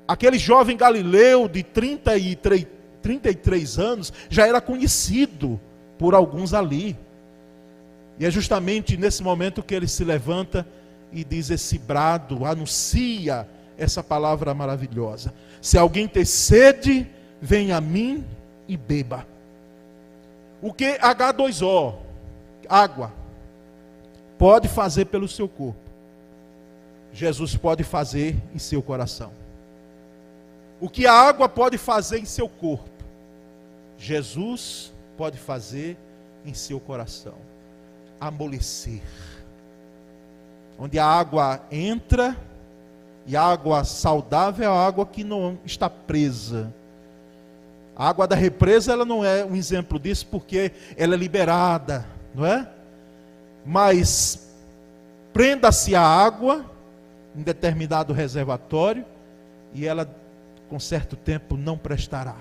Aquele 0.07 0.39
jovem 0.39 0.77
galileu 0.77 1.49
de 1.49 1.63
33, 1.63 2.67
33 3.01 3.79
anos 3.79 4.13
já 4.29 4.47
era 4.47 4.61
conhecido 4.61 5.61
por 5.99 6.15
alguns 6.15 6.53
ali. 6.53 6.97
E 8.19 8.27
é 8.27 8.31
justamente 8.31 8.97
nesse 8.97 9.23
momento 9.23 9.63
que 9.63 9.75
ele 9.75 9.89
se 9.89 10.05
levanta 10.05 10.67
e 11.13 11.25
diz 11.25 11.51
esse 11.51 11.79
brado, 11.79 12.45
anuncia 12.45 13.49
essa 13.79 14.03
palavra 14.03 14.53
maravilhosa. 14.53 15.33
Se 15.61 15.79
alguém 15.79 16.09
ter 16.09 16.27
sede, 16.27 17.07
venha 17.41 17.77
a 17.77 17.81
mim 17.81 18.25
e 18.69 18.77
beba. 18.77 19.27
O 20.61 20.73
que 20.73 20.99
H2O? 20.99 21.95
Água 22.69 23.24
pode 24.39 24.69
fazer 24.69 25.07
pelo 25.07 25.29
seu 25.29 25.49
corpo, 25.49 25.81
Jesus 27.13 27.57
pode 27.57 27.85
fazer 27.85 28.37
em 28.55 28.59
seu 28.59 28.83
coração. 28.83 29.33
O 30.81 30.89
que 30.89 31.07
a 31.07 31.13
água 31.13 31.49
pode 31.49 31.79
fazer 31.79 32.19
em 32.19 32.25
seu 32.25 32.49
corpo, 32.49 32.91
Jesus 33.97 34.93
pode 35.17 35.39
fazer 35.39 35.97
em 36.45 36.53
seu 36.53 36.81
coração. 36.81 37.35
Amolecer. 38.21 39.03
Onde 40.79 40.99
a 40.99 41.07
água 41.07 41.61
entra, 41.71 42.37
e 43.27 43.37
a 43.37 43.43
água 43.43 43.85
saudável 43.85 44.65
é 44.65 44.69
a 44.69 44.87
água 44.87 45.07
que 45.07 45.25
não 45.25 45.59
está 45.65 45.89
presa. 45.89 46.73
A 47.97 48.09
água 48.09 48.27
da 48.27 48.37
represa 48.37 48.93
ela 48.93 49.05
não 49.05 49.25
é 49.25 49.45
um 49.45 49.55
exemplo 49.55 49.99
disso 49.99 50.27
porque 50.27 50.73
ela 50.97 51.15
é 51.15 51.17
liberada, 51.17 52.05
não 52.35 52.45
é? 52.45 52.69
Mas 53.65 54.53
prenda-se 55.33 55.95
a 55.95 56.03
água 56.03 56.65
em 57.35 57.43
determinado 57.43 58.13
reservatório 58.13 59.05
e 59.73 59.87
ela 59.87 60.09
com 60.69 60.79
certo 60.79 61.17
tempo 61.17 61.57
não 61.57 61.77
prestará. 61.77 62.37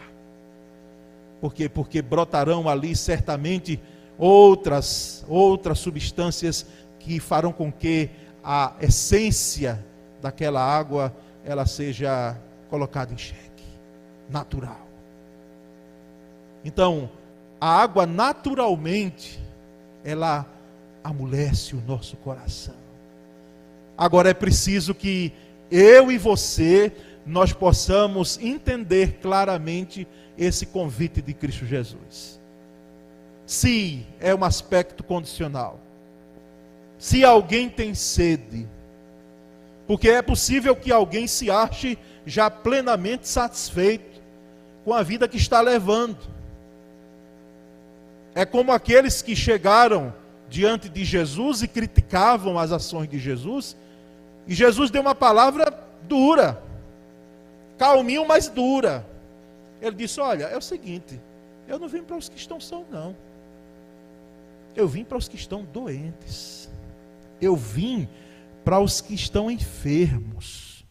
Por 1.41 1.53
quê? 1.53 1.67
Porque 1.67 2.01
brotarão 2.01 2.69
ali 2.69 2.95
certamente 2.95 3.79
outras 4.17 5.25
outras 5.27 5.79
substâncias 5.79 6.65
que 6.99 7.19
farão 7.19 7.51
com 7.51 7.71
que 7.71 8.09
a 8.43 8.73
essência 8.79 9.83
daquela 10.21 10.61
água 10.61 11.13
ela 11.45 11.65
seja 11.65 12.37
colocada 12.69 13.13
em 13.13 13.17
xeque, 13.17 13.63
natural. 14.29 14.87
Então, 16.63 17.09
a 17.59 17.81
água 17.81 18.05
naturalmente 18.05 19.39
ela 20.03 20.45
amolece 21.03 21.75
o 21.75 21.81
nosso 21.81 22.15
coração. 22.17 22.75
Agora 23.97 24.29
é 24.29 24.33
preciso 24.33 24.95
que 24.95 25.33
eu 25.69 26.11
e 26.11 26.17
você 26.17 26.91
nós 27.25 27.53
possamos 27.53 28.37
entender 28.39 29.19
claramente 29.21 30.07
esse 30.37 30.65
convite 30.65 31.21
de 31.21 31.33
Cristo 31.33 31.65
Jesus. 31.65 32.39
Se 33.45 34.05
é 34.19 34.33
um 34.33 34.43
aspecto 34.43 35.03
condicional. 35.03 35.79
Se 36.97 37.23
alguém 37.23 37.69
tem 37.69 37.93
sede, 37.93 38.67
porque 39.85 40.09
é 40.09 40.21
possível 40.21 40.75
que 40.75 40.91
alguém 40.91 41.27
se 41.27 41.51
ache 41.51 41.97
já 42.25 42.49
plenamente 42.49 43.27
satisfeito 43.27 44.21
com 44.85 44.93
a 44.93 45.03
vida 45.03 45.27
que 45.27 45.37
está 45.37 45.59
levando. 45.61 46.17
É 48.33 48.45
como 48.45 48.71
aqueles 48.71 49.21
que 49.21 49.35
chegaram 49.35 50.13
diante 50.53 50.87
de 50.87 51.03
Jesus 51.03 51.63
e 51.63 51.67
criticavam 51.67 52.59
as 52.59 52.71
ações 52.71 53.09
de 53.09 53.17
Jesus. 53.17 53.75
E 54.45 54.53
Jesus 54.53 54.91
deu 54.91 55.01
uma 55.01 55.15
palavra 55.15 55.73
dura. 56.03 56.61
calminho, 57.75 58.27
mas 58.27 58.47
dura. 58.49 59.03
Ele 59.81 59.95
disse: 59.95 60.21
Olha, 60.21 60.45
é 60.45 60.55
o 60.55 60.61
seguinte, 60.61 61.19
eu 61.67 61.79
não 61.79 61.87
vim 61.87 62.03
para 62.03 62.15
os 62.15 62.29
que 62.29 62.37
estão 62.37 62.59
são, 62.59 62.85
não. 62.91 63.15
Eu 64.75 64.87
vim 64.87 65.03
para 65.03 65.17
os 65.17 65.27
que 65.27 65.35
estão 65.35 65.63
doentes. 65.63 66.69
Eu 67.41 67.55
vim 67.55 68.07
para 68.63 68.79
os 68.79 69.01
que 69.01 69.15
estão 69.15 69.49
enfermos. 69.49 70.85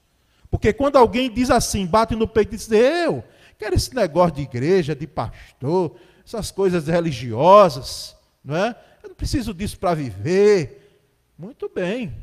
Porque 0.51 0.73
quando 0.73 0.97
alguém 0.97 1.33
diz 1.33 1.51
assim, 1.51 1.87
bate 1.87 2.17
no 2.17 2.27
peito 2.27 2.55
e 2.55 2.57
diz: 2.57 2.69
Eu 2.73 3.23
quero 3.57 3.77
esse 3.77 3.95
negócio 3.95 4.35
de 4.35 4.43
igreja, 4.43 4.93
de 4.93 5.07
pastor, 5.07 5.95
essas 6.27 6.51
coisas 6.51 6.89
religiosas, 6.89 8.17
não 8.45 8.57
é? 8.57 8.77
Eu 9.03 9.09
não 9.11 9.17
preciso 9.17 9.53
disso 9.53 9.79
para 9.79 9.95
viver. 9.95 11.01
Muito 11.37 11.69
bem. 11.69 12.15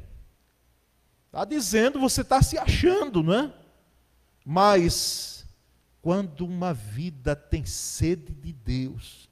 Está 1.28 1.46
dizendo, 1.46 2.00
você 2.00 2.22
está 2.22 2.42
se 2.42 2.58
achando, 2.58 3.22
não 3.22 3.34
é? 3.34 3.54
Mas, 4.44 5.46
quando 6.02 6.46
uma 6.46 6.74
vida 6.74 7.36
tem 7.36 7.66
sede 7.66 8.34
de 8.34 8.52
Deus, 8.52 9.30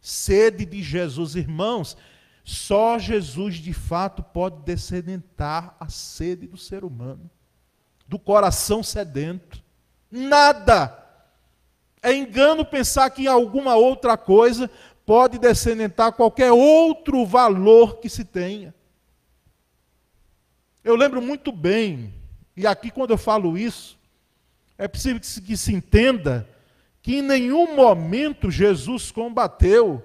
sede 0.00 0.64
de 0.64 0.82
Jesus, 0.82 1.34
irmãos, 1.34 1.96
só 2.44 2.98
Jesus 2.98 3.56
de 3.56 3.72
fato 3.72 4.22
pode 4.22 4.62
descedentar 4.62 5.76
a 5.78 5.88
sede 5.88 6.46
do 6.46 6.56
ser 6.56 6.82
humano, 6.84 7.30
do 8.08 8.18
coração 8.18 8.82
sedento. 8.82 9.62
Nada. 10.10 10.98
É 12.02 12.12
engano 12.12 12.64
pensar 12.64 13.08
que 13.10 13.28
alguma 13.28 13.76
outra 13.76 14.16
coisa 14.16 14.68
pode 15.04 15.38
descendentar 15.38 16.12
qualquer 16.12 16.52
outro 16.52 17.24
valor 17.26 17.98
que 17.98 18.08
se 18.08 18.24
tenha. 18.24 18.74
Eu 20.84 20.96
lembro 20.96 21.22
muito 21.22 21.52
bem, 21.52 22.12
e 22.56 22.66
aqui 22.66 22.90
quando 22.90 23.10
eu 23.10 23.18
falo 23.18 23.56
isso, 23.56 23.98
é 24.76 24.88
possível 24.88 25.20
que 25.20 25.26
se, 25.26 25.40
que 25.40 25.56
se 25.56 25.72
entenda 25.72 26.48
que 27.00 27.16
em 27.16 27.22
nenhum 27.22 27.74
momento 27.74 28.50
Jesus 28.50 29.10
combateu 29.10 30.04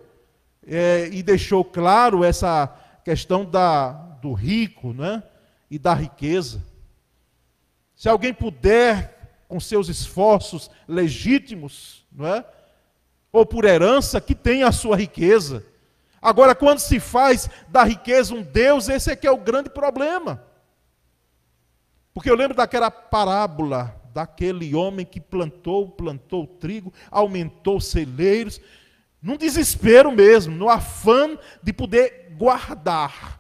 é, 0.66 1.08
e 1.12 1.22
deixou 1.24 1.64
claro 1.64 2.24
essa 2.24 2.68
questão 3.04 3.46
da, 3.46 3.92
do 4.22 4.34
rico 4.34 4.94
né, 4.94 5.24
e 5.70 5.80
da 5.80 5.94
riqueza. 5.94 6.64
Se 7.96 8.10
alguém 8.10 8.34
puder, 8.34 9.46
com 9.48 9.60
seus 9.60 9.88
esforços 9.90 10.70
legítimos, 10.88 12.06
não 12.12 12.28
é? 12.28 12.46
Ou 13.38 13.46
por 13.46 13.66
herança, 13.66 14.20
que 14.20 14.36
tenha 14.36 14.68
a 14.68 14.72
sua 14.72 14.96
riqueza. 14.96 15.66
Agora, 16.22 16.56
quando 16.56 16.80
se 16.80 17.00
faz 17.00 17.50
da 17.68 17.84
riqueza 17.84 18.34
um 18.34 18.42
Deus, 18.42 18.90
esse 18.90 19.12
é 19.12 19.16
que 19.16 19.28
é 19.28 19.32
o 19.32 19.38
grande 19.38 19.70
problema. 19.70 20.44
Porque 22.14 22.30
eu 22.30 22.36
lembro 22.36 22.58
daquela 22.58 22.90
parábola 22.90 23.98
daquele 24.18 24.74
homem 24.74 25.06
que 25.06 25.22
plantou, 25.22 25.90
plantou 25.92 26.48
trigo, 26.48 26.92
aumentou 27.12 27.80
celeiros, 27.80 28.60
num 29.22 29.38
desespero 29.38 30.12
mesmo, 30.12 30.56
no 30.56 30.70
afã 30.70 31.38
de 31.62 31.72
poder 31.72 32.34
guardar. 32.36 33.40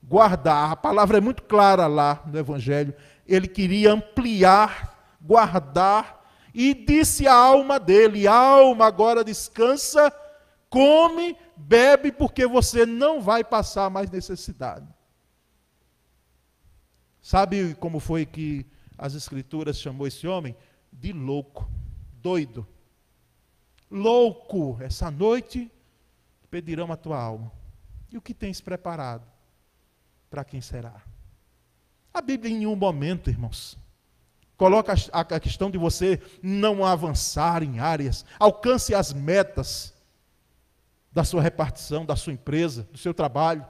Guardar, 0.00 0.70
a 0.70 0.76
palavra 0.76 1.18
é 1.18 1.20
muito 1.20 1.42
clara 1.42 1.88
lá 1.88 2.22
no 2.26 2.38
Evangelho. 2.38 2.94
Ele 3.26 3.48
queria 3.48 3.92
ampliar, 3.92 5.16
guardar, 5.20 6.15
e 6.58 6.72
disse 6.72 7.28
à 7.28 7.34
alma 7.34 7.78
dele: 7.78 8.26
Alma, 8.26 8.86
agora 8.86 9.22
descansa, 9.22 10.10
come, 10.70 11.36
bebe, 11.54 12.10
porque 12.10 12.46
você 12.46 12.86
não 12.86 13.20
vai 13.20 13.44
passar 13.44 13.90
mais 13.90 14.10
necessidade. 14.10 14.88
Sabe 17.20 17.74
como 17.74 18.00
foi 18.00 18.24
que 18.24 18.64
as 18.96 19.14
Escrituras 19.14 19.78
chamou 19.78 20.06
esse 20.06 20.26
homem? 20.26 20.56
De 20.90 21.12
louco, 21.12 21.70
doido. 22.22 22.66
Louco, 23.90 24.78
essa 24.80 25.10
noite 25.10 25.70
pedirão 26.50 26.90
a 26.90 26.96
tua 26.96 27.20
alma. 27.20 27.52
E 28.10 28.16
o 28.16 28.22
que 28.22 28.32
tens 28.32 28.62
preparado? 28.62 29.30
Para 30.30 30.42
quem 30.42 30.62
será? 30.62 31.02
A 32.14 32.22
Bíblia, 32.22 32.50
em 32.50 32.58
nenhum 32.60 32.76
momento, 32.76 33.28
irmãos, 33.28 33.76
coloca 34.56 34.94
a 35.12 35.40
questão 35.40 35.70
de 35.70 35.78
você 35.78 36.20
não 36.42 36.84
avançar 36.84 37.62
em 37.62 37.78
áreas, 37.78 38.24
alcance 38.38 38.94
as 38.94 39.12
metas 39.12 39.94
da 41.12 41.24
sua 41.24 41.42
repartição, 41.42 42.04
da 42.04 42.16
sua 42.16 42.32
empresa, 42.32 42.82
do 42.90 42.98
seu 42.98 43.12
trabalho. 43.14 43.66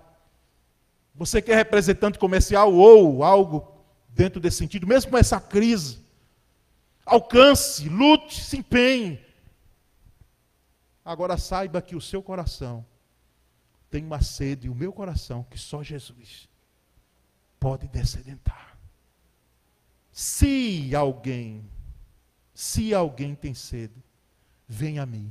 Você 1.14 1.40
que 1.40 1.50
é 1.50 1.54
representante 1.54 2.18
comercial 2.18 2.72
ou 2.72 3.22
algo 3.24 3.72
dentro 4.08 4.40
desse 4.40 4.58
sentido, 4.58 4.86
mesmo 4.86 5.10
com 5.10 5.18
essa 5.18 5.40
crise, 5.40 6.04
alcance, 7.04 7.88
lute, 7.88 8.42
se 8.42 8.58
empenhe. 8.58 9.20
Agora 11.04 11.38
saiba 11.38 11.80
que 11.80 11.94
o 11.94 12.00
seu 12.00 12.22
coração 12.22 12.84
tem 13.90 14.04
uma 14.04 14.20
sede, 14.20 14.68
o 14.68 14.74
meu 14.74 14.92
coração, 14.92 15.44
que 15.48 15.56
só 15.58 15.82
Jesus 15.82 16.48
pode 17.60 17.86
descedentar. 17.88 18.75
Se 20.18 20.96
alguém, 20.96 21.62
se 22.54 22.94
alguém 22.94 23.34
tem 23.34 23.52
sede, 23.52 24.02
venha 24.66 25.02
a 25.02 25.06
mim. 25.06 25.30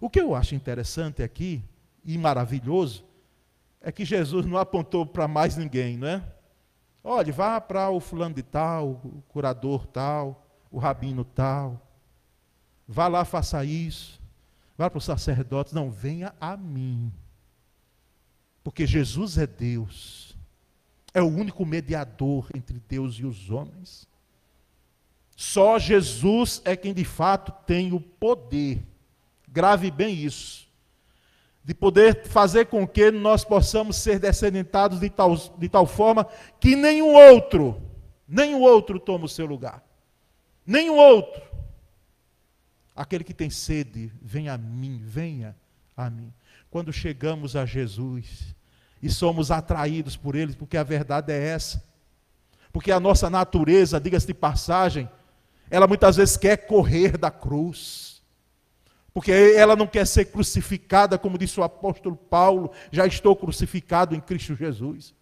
O 0.00 0.08
que 0.08 0.20
eu 0.20 0.36
acho 0.36 0.54
interessante 0.54 1.20
aqui, 1.20 1.64
e 2.04 2.16
maravilhoso, 2.16 3.04
é 3.80 3.90
que 3.90 4.04
Jesus 4.04 4.46
não 4.46 4.56
apontou 4.56 5.04
para 5.04 5.26
mais 5.26 5.56
ninguém, 5.56 5.96
não 5.96 6.06
é? 6.06 6.24
Olhe, 7.02 7.32
vá 7.32 7.60
para 7.60 7.90
o 7.90 7.98
fulano 7.98 8.36
de 8.36 8.42
tal, 8.44 9.00
o 9.04 9.20
curador 9.26 9.84
tal, 9.84 10.46
o 10.70 10.78
rabino 10.78 11.24
tal. 11.24 11.84
Vá 12.86 13.08
lá, 13.08 13.24
faça 13.24 13.64
isso. 13.64 14.22
Vá 14.76 14.88
para 14.88 14.98
os 14.98 15.04
sacerdotes. 15.04 15.72
Não, 15.72 15.90
venha 15.90 16.32
a 16.40 16.56
mim. 16.56 17.12
Porque 18.62 18.86
Jesus 18.86 19.38
é 19.38 19.46
Deus. 19.46 20.27
É 21.12 21.22
o 21.22 21.26
único 21.26 21.64
mediador 21.64 22.48
entre 22.54 22.80
Deus 22.88 23.14
e 23.16 23.24
os 23.24 23.50
homens. 23.50 24.06
Só 25.36 25.78
Jesus 25.78 26.60
é 26.64 26.76
quem 26.76 26.92
de 26.92 27.04
fato 27.04 27.52
tem 27.66 27.92
o 27.92 28.00
poder. 28.00 28.82
Grave 29.48 29.90
bem 29.90 30.14
isso 30.14 30.68
de 31.68 31.74
poder 31.74 32.24
fazer 32.24 32.64
com 32.64 32.88
que 32.88 33.10
nós 33.10 33.44
possamos 33.44 33.98
ser 33.98 34.18
descendentados 34.18 35.00
de 35.00 35.10
tal, 35.10 35.36
de 35.36 35.68
tal 35.68 35.84
forma 35.84 36.26
que 36.58 36.74
nenhum 36.74 37.12
outro, 37.12 37.78
nenhum 38.26 38.62
outro 38.62 38.98
toma 38.98 39.26
o 39.26 39.28
seu 39.28 39.44
lugar. 39.44 39.84
Nenhum 40.64 40.96
outro. 40.96 41.42
Aquele 42.96 43.22
que 43.22 43.34
tem 43.34 43.50
sede, 43.50 44.10
venha 44.22 44.54
a 44.54 44.56
mim, 44.56 45.02
venha 45.04 45.54
a 45.94 46.08
mim. 46.08 46.32
Quando 46.70 46.90
chegamos 46.90 47.54
a 47.54 47.66
Jesus 47.66 48.56
e 49.02 49.10
somos 49.10 49.50
atraídos 49.50 50.16
por 50.16 50.34
Ele, 50.34 50.54
porque 50.54 50.76
a 50.76 50.82
verdade 50.82 51.32
é 51.32 51.48
essa. 51.48 51.82
Porque 52.72 52.92
a 52.92 53.00
nossa 53.00 53.30
natureza, 53.30 54.00
diga-se 54.00 54.26
de 54.26 54.34
passagem, 54.34 55.08
ela 55.70 55.86
muitas 55.86 56.16
vezes 56.16 56.36
quer 56.36 56.56
correr 56.56 57.16
da 57.16 57.30
cruz 57.30 58.18
porque 59.18 59.32
ela 59.32 59.74
não 59.74 59.88
quer 59.88 60.06
ser 60.06 60.26
crucificada, 60.26 61.18
como 61.18 61.36
disse 61.36 61.58
o 61.58 61.64
apóstolo 61.64 62.14
Paulo, 62.14 62.70
já 62.92 63.04
estou 63.04 63.34
crucificado 63.34 64.14
em 64.14 64.20
Cristo 64.20 64.54
Jesus. 64.54 65.12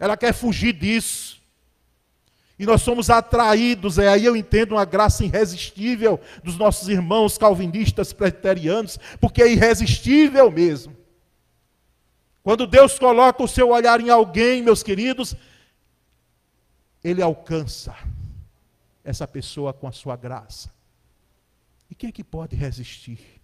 Ela 0.00 0.16
quer 0.16 0.32
fugir 0.32 0.72
disso. 0.72 1.40
E 2.58 2.66
nós 2.66 2.82
somos 2.82 3.10
atraídos, 3.10 3.98
é 3.98 4.08
aí 4.08 4.24
eu 4.24 4.34
entendo 4.36 4.72
uma 4.72 4.84
graça 4.84 5.24
irresistível 5.24 6.20
dos 6.42 6.56
nossos 6.56 6.88
irmãos 6.88 7.38
calvinistas 7.38 8.12
presbiterianos, 8.12 8.98
porque 9.20 9.42
é 9.42 9.52
irresistível 9.52 10.50
mesmo. 10.50 10.93
Quando 12.44 12.66
Deus 12.66 12.98
coloca 12.98 13.42
o 13.42 13.48
seu 13.48 13.70
olhar 13.70 13.98
em 14.02 14.10
alguém, 14.10 14.62
meus 14.62 14.82
queridos, 14.82 15.34
ele 17.02 17.22
alcança 17.22 17.96
essa 19.02 19.26
pessoa 19.26 19.72
com 19.72 19.88
a 19.88 19.92
sua 19.92 20.14
graça. 20.14 20.70
E 21.88 21.94
quem 21.94 22.10
é 22.10 22.12
que 22.12 22.22
pode 22.22 22.54
resistir? 22.54 23.40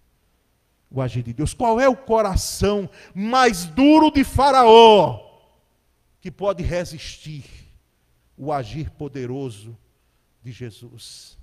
O 0.91 1.01
agir 1.01 1.23
de 1.23 1.33
Deus. 1.33 1.55
Qual 1.55 1.81
é 1.81 1.89
o 1.89 1.97
coração 1.97 2.91
mais 3.15 3.65
duro 3.65 4.11
de 4.11 4.23
Faraó 4.23 5.27
que 6.21 6.31
pode 6.31 6.63
resistir 6.63 7.45
o 8.37 8.53
agir 8.53 8.91
poderoso 8.91 9.79
de 10.43 10.53
Jesus? 10.53 11.39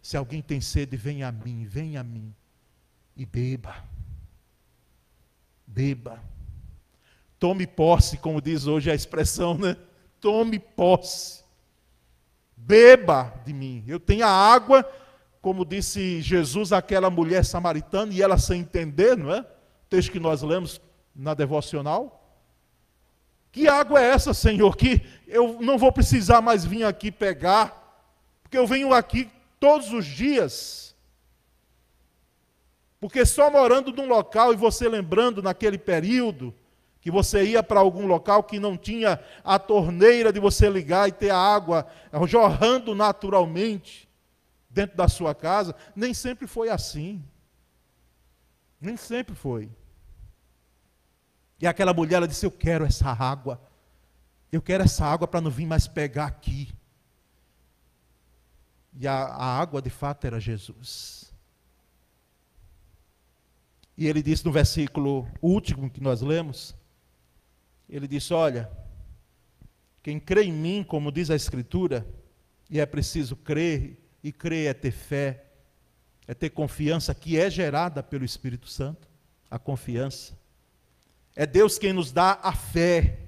Se 0.00 0.16
alguém 0.16 0.40
tem 0.40 0.60
sede, 0.60 0.96
venha 0.96 1.26
a 1.26 1.32
mim, 1.32 1.64
venha 1.64 2.02
a 2.02 2.04
mim 2.04 2.32
e 3.16 3.26
beba. 3.26 3.82
Beba. 5.74 6.22
Tome 7.38 7.66
posse, 7.66 8.16
como 8.16 8.40
diz 8.40 8.66
hoje 8.66 8.90
a 8.90 8.94
expressão, 8.94 9.58
né? 9.58 9.76
Tome 10.20 10.58
posse. 10.58 11.42
Beba 12.56 13.34
de 13.44 13.52
mim. 13.52 13.84
Eu 13.86 13.98
tenho 13.98 14.24
a 14.24 14.30
água 14.30 14.88
como 15.44 15.62
disse 15.62 16.22
Jesus 16.22 16.72
àquela 16.72 17.10
mulher 17.10 17.44
samaritana, 17.44 18.10
e 18.14 18.22
ela 18.22 18.38
sem 18.38 18.62
entender, 18.62 19.14
não 19.14 19.30
é? 19.30 19.40
O 19.40 19.88
texto 19.90 20.10
que 20.10 20.18
nós 20.18 20.40
lemos 20.40 20.80
na 21.14 21.34
devocional. 21.34 22.34
Que 23.52 23.68
água 23.68 24.00
é 24.00 24.06
essa, 24.06 24.32
Senhor, 24.32 24.74
que 24.74 25.02
eu 25.28 25.60
não 25.60 25.76
vou 25.76 25.92
precisar 25.92 26.40
mais 26.40 26.64
vir 26.64 26.84
aqui 26.84 27.12
pegar, 27.12 28.08
porque 28.42 28.56
eu 28.56 28.66
venho 28.66 28.94
aqui 28.94 29.30
todos 29.60 29.92
os 29.92 30.06
dias. 30.06 30.93
Porque 33.04 33.26
só 33.26 33.50
morando 33.50 33.92
num 33.92 34.08
local 34.08 34.54
e 34.54 34.56
você 34.56 34.88
lembrando 34.88 35.42
naquele 35.42 35.76
período 35.76 36.54
que 37.02 37.10
você 37.10 37.44
ia 37.44 37.62
para 37.62 37.78
algum 37.78 38.06
local 38.06 38.42
que 38.42 38.58
não 38.58 38.78
tinha 38.78 39.22
a 39.44 39.58
torneira 39.58 40.32
de 40.32 40.40
você 40.40 40.70
ligar 40.70 41.06
e 41.06 41.12
ter 41.12 41.28
a 41.28 41.36
água 41.36 41.86
jorrando 42.26 42.94
naturalmente 42.94 44.08
dentro 44.70 44.96
da 44.96 45.06
sua 45.06 45.34
casa, 45.34 45.76
nem 45.94 46.14
sempre 46.14 46.46
foi 46.46 46.70
assim. 46.70 47.22
Nem 48.80 48.96
sempre 48.96 49.34
foi. 49.34 49.70
E 51.60 51.66
aquela 51.66 51.92
mulher 51.92 52.16
ela 52.16 52.26
disse: 52.26 52.46
Eu 52.46 52.50
quero 52.50 52.86
essa 52.86 53.10
água. 53.10 53.60
Eu 54.50 54.62
quero 54.62 54.82
essa 54.82 55.04
água 55.04 55.28
para 55.28 55.42
não 55.42 55.50
vir 55.50 55.66
mais 55.66 55.86
pegar 55.86 56.24
aqui. 56.24 56.72
E 58.94 59.06
a, 59.06 59.12
a 59.12 59.60
água 59.60 59.82
de 59.82 59.90
fato 59.90 60.26
era 60.26 60.40
Jesus. 60.40 61.23
E 63.96 64.06
ele 64.06 64.22
disse 64.22 64.44
no 64.44 64.52
versículo 64.52 65.28
último 65.40 65.90
que 65.90 66.00
nós 66.00 66.20
lemos: 66.20 66.74
Ele 67.88 68.08
disse: 68.08 68.34
Olha, 68.34 68.70
quem 70.02 70.18
crê 70.18 70.44
em 70.44 70.52
mim, 70.52 70.84
como 70.86 71.12
diz 71.12 71.30
a 71.30 71.36
Escritura, 71.36 72.06
e 72.68 72.80
é 72.80 72.86
preciso 72.86 73.36
crer, 73.36 73.96
e 74.22 74.32
crer 74.32 74.68
é 74.70 74.74
ter 74.74 74.90
fé, 74.90 75.44
é 76.26 76.34
ter 76.34 76.50
confiança 76.50 77.14
que 77.14 77.38
é 77.38 77.48
gerada 77.48 78.02
pelo 78.02 78.24
Espírito 78.24 78.68
Santo, 78.68 79.08
a 79.50 79.58
confiança. 79.58 80.36
É 81.36 81.46
Deus 81.46 81.78
quem 81.78 81.92
nos 81.92 82.12
dá 82.12 82.38
a 82.42 82.52
fé. 82.52 83.18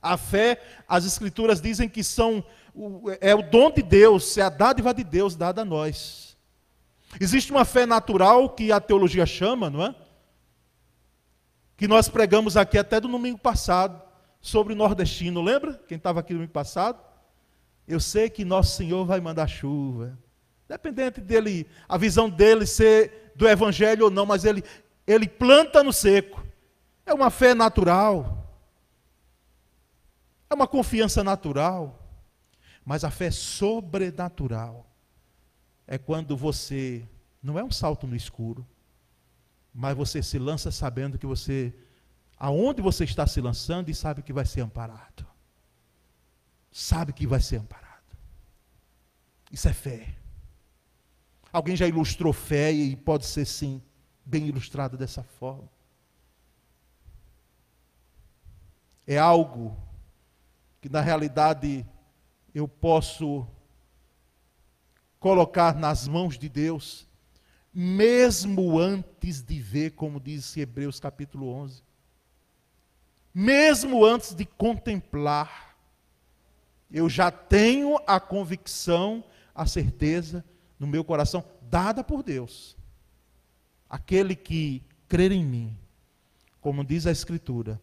A 0.00 0.16
fé, 0.18 0.60
as 0.86 1.06
Escrituras 1.06 1.60
dizem 1.60 1.88
que 1.88 2.04
são 2.04 2.44
é 3.20 3.34
o 3.34 3.42
dom 3.42 3.70
de 3.70 3.82
Deus, 3.82 4.36
é 4.36 4.42
a 4.42 4.48
dádiva 4.48 4.92
de 4.92 5.04
Deus 5.04 5.36
dada 5.36 5.62
a 5.62 5.64
nós. 5.64 6.36
Existe 7.20 7.52
uma 7.52 7.64
fé 7.64 7.86
natural 7.86 8.50
que 8.50 8.72
a 8.72 8.80
teologia 8.80 9.24
chama, 9.24 9.70
não 9.70 9.84
é? 9.84 9.94
Que 11.76 11.88
nós 11.88 12.08
pregamos 12.08 12.56
aqui 12.56 12.78
até 12.78 13.00
do 13.00 13.08
domingo 13.08 13.38
passado, 13.38 14.00
sobre 14.40 14.74
o 14.74 14.76
nordestino, 14.76 15.40
lembra? 15.40 15.80
Quem 15.88 15.96
estava 15.96 16.20
aqui 16.20 16.32
no 16.32 16.40
domingo 16.40 16.52
passado? 16.52 17.02
Eu 17.88 17.98
sei 17.98 18.28
que 18.28 18.44
nosso 18.44 18.76
Senhor 18.76 19.04
vai 19.04 19.20
mandar 19.20 19.46
chuva. 19.46 20.18
Dependente 20.68 21.20
dele, 21.20 21.66
a 21.88 21.96
visão 21.96 22.28
dele 22.28 22.66
ser 22.66 23.32
do 23.34 23.48
evangelho 23.48 24.04
ou 24.04 24.10
não, 24.10 24.26
mas 24.26 24.44
ele, 24.44 24.62
ele 25.06 25.28
planta 25.28 25.82
no 25.82 25.92
seco. 25.92 26.44
É 27.06 27.12
uma 27.12 27.30
fé 27.30 27.54
natural. 27.54 28.46
É 30.48 30.54
uma 30.54 30.66
confiança 30.66 31.24
natural. 31.24 32.00
Mas 32.84 33.02
a 33.02 33.10
fé 33.10 33.30
sobrenatural 33.30 34.86
é 35.86 35.98
quando 35.98 36.36
você 36.36 37.06
não 37.42 37.58
é 37.58 37.64
um 37.64 37.70
salto 37.70 38.06
no 38.06 38.16
escuro, 38.16 38.66
mas 39.74 39.96
você 39.96 40.22
se 40.22 40.38
lança 40.38 40.70
sabendo 40.70 41.18
que 41.18 41.26
você 41.26 41.74
aonde 42.38 42.80
você 42.80 43.04
está 43.04 43.26
se 43.26 43.40
lançando 43.40 43.88
e 43.88 43.94
sabe 43.94 44.22
que 44.22 44.32
vai 44.32 44.46
ser 44.46 44.60
amparado. 44.60 45.26
Sabe 46.70 47.12
que 47.12 47.26
vai 47.26 47.40
ser 47.40 47.56
amparado. 47.56 48.16
Isso 49.50 49.68
é 49.68 49.72
fé. 49.72 50.14
Alguém 51.52 51.76
já 51.76 51.86
ilustrou 51.86 52.32
fé 52.32 52.72
e 52.72 52.96
pode 52.96 53.26
ser 53.26 53.44
sim 53.44 53.82
bem 54.24 54.46
ilustrado 54.46 54.96
dessa 54.96 55.22
forma. 55.22 55.68
É 59.06 59.18
algo 59.18 59.76
que 60.80 60.88
na 60.88 61.00
realidade 61.00 61.86
eu 62.54 62.66
posso 62.66 63.46
colocar 65.18 65.74
nas 65.74 66.06
mãos 66.06 66.38
de 66.38 66.48
Deus, 66.48 67.08
mesmo 67.74 68.78
antes 68.78 69.42
de 69.42 69.58
ver, 69.58 69.90
como 69.92 70.20
diz 70.20 70.56
Hebreus 70.56 71.00
capítulo 71.00 71.48
11. 71.48 71.82
Mesmo 73.34 74.04
antes 74.04 74.32
de 74.32 74.44
contemplar, 74.44 75.76
eu 76.88 77.08
já 77.08 77.32
tenho 77.32 77.98
a 78.06 78.20
convicção, 78.20 79.24
a 79.52 79.66
certeza 79.66 80.44
no 80.78 80.86
meu 80.86 81.02
coração, 81.02 81.44
dada 81.62 82.04
por 82.04 82.22
Deus. 82.22 82.76
Aquele 83.90 84.36
que 84.36 84.80
crer 85.08 85.32
em 85.32 85.44
mim, 85.44 85.76
como 86.60 86.84
diz 86.84 87.06
a 87.06 87.10
Escritura, 87.10 87.80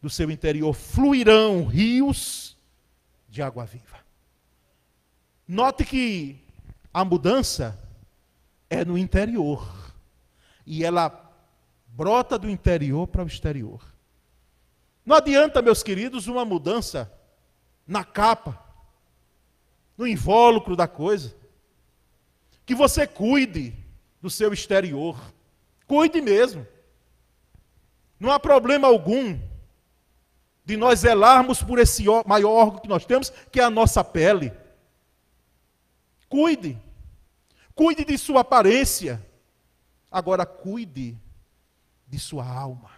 do 0.00 0.08
seu 0.08 0.30
interior 0.30 0.72
fluirão 0.72 1.66
rios 1.66 2.56
de 3.28 3.42
água 3.42 3.66
viva. 3.66 3.98
Note 5.46 5.84
que 5.84 6.42
a 6.92 7.04
mudança 7.04 7.78
é 8.74 8.84
no 8.84 8.98
interior. 8.98 9.66
E 10.66 10.84
ela 10.84 11.10
brota 11.88 12.38
do 12.38 12.50
interior 12.50 13.06
para 13.06 13.22
o 13.22 13.26
exterior. 13.26 13.82
Não 15.04 15.16
adianta, 15.16 15.62
meus 15.62 15.82
queridos, 15.82 16.26
uma 16.26 16.44
mudança 16.44 17.12
na 17.86 18.02
capa, 18.02 18.58
no 19.96 20.06
invólucro 20.06 20.74
da 20.74 20.88
coisa. 20.88 21.34
Que 22.66 22.74
você 22.74 23.06
cuide 23.06 23.74
do 24.20 24.30
seu 24.30 24.52
exterior. 24.52 25.18
Cuide 25.86 26.20
mesmo. 26.20 26.66
Não 28.18 28.32
há 28.32 28.40
problema 28.40 28.88
algum 28.88 29.38
de 30.64 30.76
nós 30.76 31.00
zelarmos 31.00 31.62
por 31.62 31.78
esse 31.78 32.04
maior 32.26 32.50
órgão 32.50 32.80
que 32.80 32.88
nós 32.88 33.04
temos, 33.04 33.30
que 33.52 33.60
é 33.60 33.64
a 33.64 33.70
nossa 33.70 34.02
pele. 34.02 34.50
Cuide. 36.28 36.78
Cuide 37.74 38.04
de 38.04 38.16
sua 38.16 38.40
aparência. 38.40 39.24
Agora, 40.10 40.46
cuide 40.46 41.18
de 42.06 42.18
sua 42.18 42.46
alma. 42.46 42.90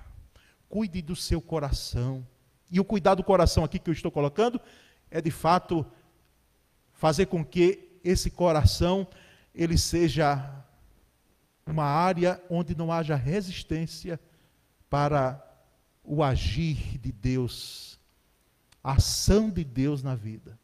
Cuide 0.68 1.00
do 1.00 1.16
seu 1.16 1.40
coração. 1.40 2.26
E 2.70 2.78
o 2.78 2.84
cuidar 2.84 3.14
do 3.14 3.24
coração 3.24 3.64
aqui 3.64 3.78
que 3.78 3.88
eu 3.88 3.94
estou 3.94 4.10
colocando 4.10 4.60
é 5.10 5.20
de 5.20 5.30
fato 5.30 5.86
fazer 6.92 7.26
com 7.26 7.44
que 7.44 8.00
esse 8.02 8.30
coração 8.30 9.06
ele 9.54 9.78
seja 9.78 10.64
uma 11.66 11.84
área 11.84 12.40
onde 12.48 12.76
não 12.76 12.92
haja 12.92 13.16
resistência 13.16 14.20
para 14.88 15.42
o 16.04 16.22
agir 16.22 16.98
de 16.98 17.10
Deus, 17.10 17.98
a 18.82 18.92
ação 18.92 19.50
de 19.50 19.64
Deus 19.64 20.02
na 20.02 20.14
vida. 20.14 20.58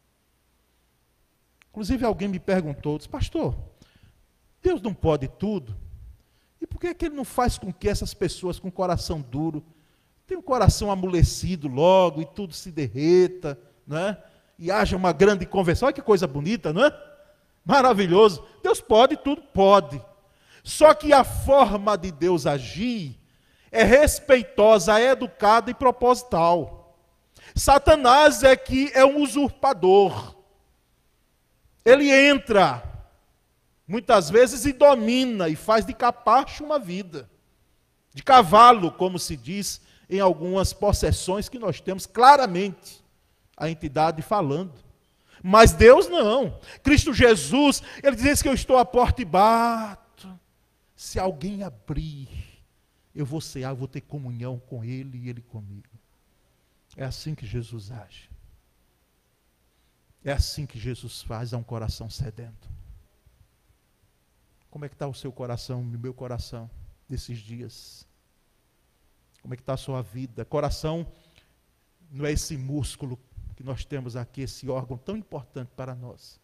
Inclusive, 1.69 2.05
alguém 2.05 2.27
me 2.27 2.39
perguntou, 2.39 2.97
disse, 2.97 3.09
pastor, 3.09 3.55
Deus 4.63 4.81
não 4.81 4.93
pode 4.93 5.27
tudo? 5.27 5.75
E 6.61 6.65
por 6.65 6.79
que, 6.79 6.87
é 6.87 6.93
que 6.93 7.05
ele 7.05 7.15
não 7.15 7.25
faz 7.25 7.57
com 7.57 7.71
que 7.71 7.89
essas 7.89 8.13
pessoas 8.13 8.57
com 8.57 8.71
coração 8.71 9.19
duro 9.19 9.63
tenham 10.25 10.39
um 10.39 10.43
coração 10.43 10.89
amolecido 10.89 11.67
logo 11.67 12.21
e 12.21 12.25
tudo 12.25 12.53
se 12.53 12.71
derreta, 12.71 13.59
né? 13.85 14.17
E 14.57 14.71
haja 14.71 14.95
uma 14.95 15.11
grande 15.11 15.45
conversão. 15.45 15.87
Olha 15.87 15.93
que 15.93 16.01
coisa 16.01 16.25
bonita, 16.25 16.71
não 16.71 16.85
é? 16.85 16.97
Maravilhoso. 17.65 18.45
Deus 18.63 18.79
pode 18.79 19.17
tudo? 19.17 19.41
Pode. 19.41 20.01
Só 20.63 20.93
que 20.93 21.11
a 21.11 21.25
forma 21.25 21.97
de 21.97 22.11
Deus 22.11 22.47
agir 22.47 23.19
é 23.69 23.83
respeitosa, 23.83 24.97
é 24.97 25.09
educada 25.11 25.69
e 25.69 25.73
proposital. 25.73 26.95
Satanás 27.53 28.43
é 28.43 28.55
que 28.55 28.89
é 28.93 29.03
um 29.03 29.21
usurpador. 29.21 30.35
Ele 31.83 32.09
entra, 32.09 32.81
muitas 33.87 34.29
vezes, 34.29 34.65
e 34.65 34.73
domina, 34.73 35.49
e 35.49 35.55
faz 35.55 35.85
de 35.85 35.93
capacho 35.93 36.63
uma 36.63 36.79
vida. 36.79 37.29
De 38.13 38.23
cavalo, 38.23 38.91
como 38.91 39.17
se 39.17 39.35
diz 39.35 39.81
em 40.09 40.19
algumas 40.19 40.73
possessões 40.73 41.49
que 41.49 41.57
nós 41.57 41.81
temos 41.81 42.05
claramente 42.05 43.03
a 43.57 43.69
entidade 43.69 44.21
falando. 44.21 44.73
Mas 45.41 45.73
Deus 45.73 46.07
não. 46.07 46.59
Cristo 46.81 47.13
Jesus, 47.13 47.81
ele 48.01 48.15
diz 48.15 48.41
que 48.41 48.47
eu 48.47 48.53
estou 48.53 48.77
à 48.77 48.85
porta 48.85 49.21
e 49.21 49.25
bato. 49.25 50.39
Se 50.95 51.19
alguém 51.19 51.63
abrir, 51.63 52.29
eu 53.13 53.25
vou 53.25 53.41
cear, 53.41 53.73
vou 53.73 53.87
ter 53.87 54.01
comunhão 54.01 54.59
com 54.67 54.83
ele 54.83 55.17
e 55.17 55.29
ele 55.29 55.41
comigo. 55.41 55.83
É 56.95 57.03
assim 57.03 57.35
que 57.35 57.45
Jesus 57.45 57.91
age. 57.91 58.29
É 60.23 60.31
assim 60.31 60.65
que 60.65 60.79
Jesus 60.79 61.21
faz 61.21 61.53
a 61.53 61.57
um 61.57 61.63
coração 61.63 62.09
sedento. 62.09 62.69
Como 64.73 64.85
é 64.85 64.89
que 64.89 64.95
está 64.95 65.07
o 65.07 65.13
seu 65.13 65.31
coração, 65.31 65.81
o 65.81 65.85
meu 65.85 66.15
coração, 66.15 66.67
desses 67.07 67.37
dias? 67.37 68.07
Como 69.39 69.53
é 69.53 69.55
que 69.55 69.61
está 69.61 69.73
a 69.73 69.77
sua 69.77 70.01
vida? 70.01 70.43
Coração 70.43 71.05
não 72.09 72.25
é 72.25 72.31
esse 72.31 72.57
músculo 72.57 73.19
que 73.55 73.61
nós 73.61 73.85
temos 73.85 74.15
aqui, 74.15 74.41
esse 74.41 74.67
órgão 74.67 74.97
tão 74.97 75.15
importante 75.15 75.69
para 75.75 75.93
nós. 75.93 76.41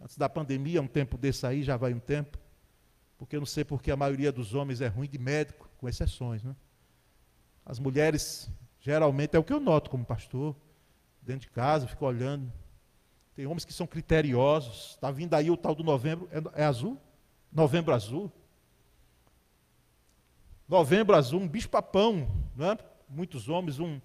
Antes 0.00 0.16
da 0.16 0.28
pandemia, 0.28 0.80
um 0.80 0.86
tempo 0.86 1.18
desse 1.18 1.44
aí, 1.44 1.64
já 1.64 1.76
vai 1.76 1.92
um 1.92 1.98
tempo, 1.98 2.38
porque 3.18 3.34
eu 3.34 3.40
não 3.40 3.46
sei 3.46 3.64
porque 3.64 3.90
a 3.90 3.96
maioria 3.96 4.30
dos 4.30 4.54
homens 4.54 4.80
é 4.80 4.86
ruim 4.86 5.08
de 5.08 5.18
médico, 5.18 5.68
com 5.78 5.88
exceções, 5.88 6.44
né? 6.44 6.54
As 7.66 7.80
mulheres, 7.80 8.48
geralmente, 8.78 9.34
é 9.34 9.38
o 9.40 9.42
que 9.42 9.52
eu 9.52 9.58
noto 9.58 9.90
como 9.90 10.04
pastor, 10.04 10.54
dentro 11.20 11.48
de 11.48 11.50
casa, 11.50 11.88
fico 11.88 12.06
olhando. 12.06 12.59
Tem 13.40 13.46
homens 13.46 13.64
que 13.64 13.72
são 13.72 13.86
criteriosos. 13.86 14.90
Está 14.90 15.10
vindo 15.10 15.32
aí 15.32 15.50
o 15.50 15.56
tal 15.56 15.74
do 15.74 15.82
novembro. 15.82 16.28
É, 16.30 16.60
é 16.60 16.64
azul? 16.66 17.00
Novembro 17.50 17.94
azul. 17.94 18.30
Novembro 20.68 21.16
azul, 21.16 21.40
um 21.40 21.48
bicho-papão, 21.48 22.30
né? 22.54 22.76
muitos 23.08 23.48
homens, 23.48 23.78
um, 23.78 23.98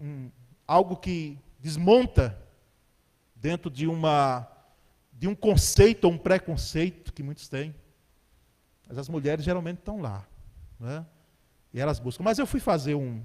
um, 0.00 0.30
algo 0.66 0.96
que 0.96 1.38
desmonta 1.60 2.34
dentro 3.36 3.70
de, 3.70 3.86
uma, 3.86 4.50
de 5.12 5.28
um 5.28 5.34
conceito 5.34 6.06
ou 6.06 6.12
um 6.12 6.18
preconceito 6.18 7.12
que 7.12 7.22
muitos 7.22 7.46
têm. 7.46 7.74
Mas 8.88 8.96
as 8.96 9.06
mulheres 9.10 9.44
geralmente 9.44 9.80
estão 9.80 10.00
lá. 10.00 10.26
Né? 10.80 11.04
E 11.74 11.78
elas 11.78 12.00
buscam. 12.00 12.24
Mas 12.24 12.38
eu 12.38 12.46
fui 12.46 12.58
fazer 12.58 12.94
um, 12.94 13.22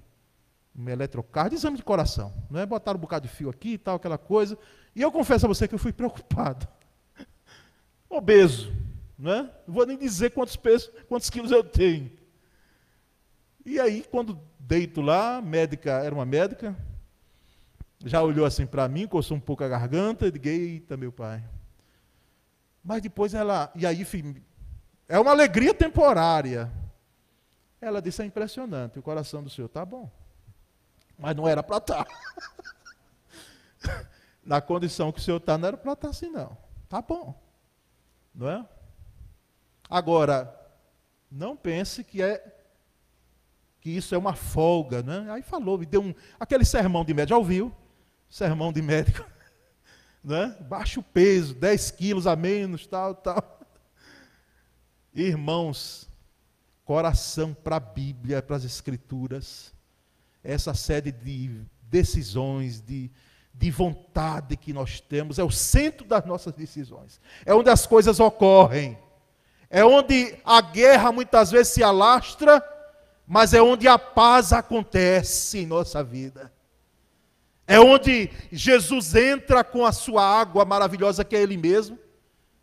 um 0.75 0.87
eletrocardio, 0.89 1.57
exame 1.57 1.77
de 1.77 1.83
coração. 1.83 2.33
Né? 2.49 2.65
Botaram 2.65 2.97
um 2.97 3.01
bocado 3.01 3.27
de 3.27 3.33
fio 3.33 3.49
aqui 3.49 3.73
e 3.73 3.77
tal, 3.77 3.95
aquela 3.95 4.17
coisa. 4.17 4.57
E 4.95 5.01
eu 5.01 5.11
confesso 5.11 5.45
a 5.45 5.49
você 5.49 5.67
que 5.67 5.75
eu 5.75 5.79
fui 5.79 5.91
preocupado. 5.93 6.67
Obeso 8.09 8.71
né? 9.19 9.49
Não 9.67 9.73
vou 9.73 9.85
nem 9.85 9.97
dizer 9.97 10.31
quantos 10.31 10.55
pesos, 10.55 10.89
quantos 11.09 11.29
quilos 11.29 11.51
eu 11.51 11.61
tenho. 11.61 12.09
E 13.65 13.77
aí, 13.77 14.05
quando 14.09 14.39
deito 14.57 15.01
lá, 15.01 15.41
médica, 15.41 15.91
era 15.91 16.15
uma 16.15 16.25
médica, 16.25 16.73
já 18.05 18.23
olhou 18.23 18.45
assim 18.45 18.65
para 18.65 18.87
mim, 18.87 19.05
coçou 19.05 19.35
um 19.35 19.41
pouco 19.41 19.61
a 19.61 19.67
garganta, 19.67 20.25
e 20.27 20.31
digo, 20.31 20.47
eita, 20.47 20.95
meu 20.95 21.11
pai. 21.11 21.43
Mas 22.81 23.01
depois 23.01 23.33
ela, 23.33 23.69
e 23.75 23.85
aí, 23.85 24.07
é 25.09 25.19
uma 25.19 25.31
alegria 25.31 25.73
temporária. 25.73 26.71
Ela 27.81 28.01
disse, 28.01 28.21
é 28.21 28.25
impressionante, 28.25 28.99
o 28.99 29.03
coração 29.03 29.43
do 29.43 29.49
senhor 29.49 29.67
está 29.67 29.83
bom. 29.83 30.09
Mas 31.19 31.35
não 31.35 31.47
era 31.47 31.61
para 31.61 31.77
estar. 31.77 32.05
Tá. 32.05 34.07
Na 34.43 34.61
condição 34.61 35.11
que 35.11 35.19
o 35.19 35.21
senhor 35.21 35.37
está, 35.37 35.57
não 35.57 35.67
era 35.67 35.77
para 35.77 35.91
estar 35.91 36.07
tá 36.07 36.11
assim, 36.11 36.29
não. 36.29 36.57
Tá 36.87 37.01
bom. 37.01 37.39
Não 38.33 38.49
é? 38.49 38.65
Agora, 39.89 40.55
não 41.29 41.57
pense 41.57 42.03
que 42.03 42.21
é 42.21 42.55
que 43.81 43.89
isso 43.89 44.15
é 44.15 44.17
uma 44.17 44.33
folga, 44.33 45.03
né? 45.03 45.29
Aí 45.31 45.41
falou, 45.41 45.77
me 45.77 45.85
deu 45.85 46.01
um 46.01 46.13
aquele 46.39 46.65
sermão 46.65 47.05
de 47.05 47.13
médico, 47.13 47.29
já 47.29 47.37
ouviu? 47.37 47.73
Sermão 48.29 48.73
de 48.73 48.81
médico, 48.81 49.25
né? 50.23 50.57
Baixo 50.61 51.01
peso, 51.01 51.53
10 51.53 51.91
quilos 51.91 52.27
a 52.27 52.35
menos, 52.35 52.87
tal, 52.87 53.15
tal. 53.15 53.59
Irmãos, 55.13 56.09
coração 56.83 57.53
para 57.53 57.77
a 57.77 57.79
Bíblia, 57.79 58.41
para 58.41 58.55
as 58.55 58.63
Escrituras, 58.63 59.73
essa 60.49 60.73
série 60.73 61.11
de 61.11 61.61
decisões, 61.83 62.81
de, 62.81 63.11
de 63.53 63.71
vontade 63.71 64.55
que 64.57 64.73
nós 64.73 64.99
temos, 64.99 65.39
é 65.39 65.43
o 65.43 65.51
centro 65.51 66.07
das 66.07 66.25
nossas 66.25 66.53
decisões, 66.53 67.19
é 67.45 67.53
onde 67.53 67.69
as 67.69 67.85
coisas 67.85 68.19
ocorrem. 68.19 68.97
É 69.69 69.85
onde 69.85 70.35
a 70.43 70.61
guerra 70.61 71.11
muitas 71.11 71.51
vezes 71.51 71.73
se 71.73 71.83
alastra, 71.83 72.63
mas 73.27 73.53
é 73.53 73.61
onde 73.61 73.87
a 73.87 73.99
paz 73.99 74.51
acontece 74.51 75.59
em 75.59 75.65
nossa 75.67 76.03
vida. 76.03 76.51
É 77.67 77.79
onde 77.79 78.31
Jesus 78.51 79.13
entra 79.13 79.63
com 79.63 79.85
a 79.85 79.91
sua 79.91 80.23
água 80.23 80.65
maravilhosa 80.65 81.23
que 81.23 81.35
é 81.35 81.41
Ele 81.41 81.55
mesmo 81.55 81.99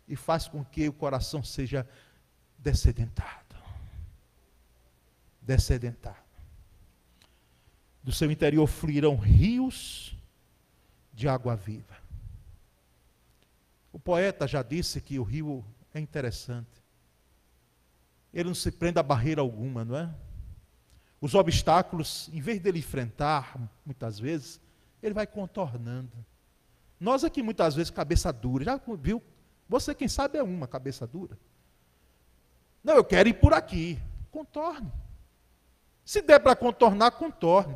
e 0.05 0.17
faz 0.17 0.49
com 0.49 0.65
que 0.65 0.89
o 0.89 0.93
coração 0.93 1.41
seja 1.41 1.87
descedentado. 2.57 3.55
Descedentado. 5.41 6.26
Do 8.07 8.13
seu 8.13 8.31
interior 8.31 8.65
fluirão 8.65 9.17
rios 9.17 10.15
de 11.13 11.27
água 11.27 11.55
viva. 11.55 11.97
O 13.91 13.99
poeta 13.99 14.47
já 14.47 14.63
disse 14.63 15.01
que 15.01 15.19
o 15.19 15.23
rio 15.23 15.65
é 15.93 15.99
interessante 15.99 16.87
ele 18.33 18.49
não 18.49 18.55
se 18.55 18.71
prende 18.71 18.99
a 18.99 19.03
barreira 19.03 19.41
alguma, 19.41 19.83
não 19.83 19.97
é? 19.97 20.13
Os 21.19 21.33
obstáculos, 21.33 22.29
em 22.31 22.39
vez 22.39 22.59
dele 22.59 22.77
enfrentar, 22.77 23.57
muitas 23.83 24.19
vezes, 24.19 24.61
ele 25.01 25.15
vai 25.15 25.25
contornando. 25.25 26.11
Nós 26.99 27.23
aqui, 27.23 27.41
muitas 27.41 27.73
vezes, 27.73 27.89
cabeça 27.89 28.31
dura. 28.31 28.63
Já 28.63 28.79
viu? 28.99 29.23
Você, 29.67 29.95
quem 29.95 30.07
sabe, 30.07 30.37
é 30.37 30.43
uma 30.43 30.67
cabeça 30.67 31.07
dura. 31.07 31.35
Não, 32.83 32.93
eu 32.93 33.03
quero 33.03 33.27
ir 33.27 33.33
por 33.33 33.53
aqui. 33.53 33.99
Contorne. 34.29 34.91
Se 36.05 36.21
der 36.21 36.39
para 36.39 36.55
contornar, 36.55 37.11
contorne. 37.11 37.75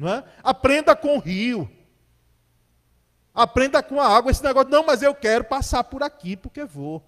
Não 0.00 0.08
é? 0.08 0.24
Aprenda 0.42 0.96
com 0.96 1.18
o 1.18 1.20
rio. 1.20 1.70
Aprenda 3.34 3.82
com 3.82 4.00
a 4.00 4.08
água. 4.08 4.30
Esse 4.30 4.42
negócio, 4.42 4.70
não, 4.70 4.82
mas 4.82 5.02
eu 5.02 5.14
quero 5.14 5.44
passar 5.44 5.84
por 5.84 6.02
aqui, 6.02 6.38
porque 6.38 6.64
vou. 6.64 7.04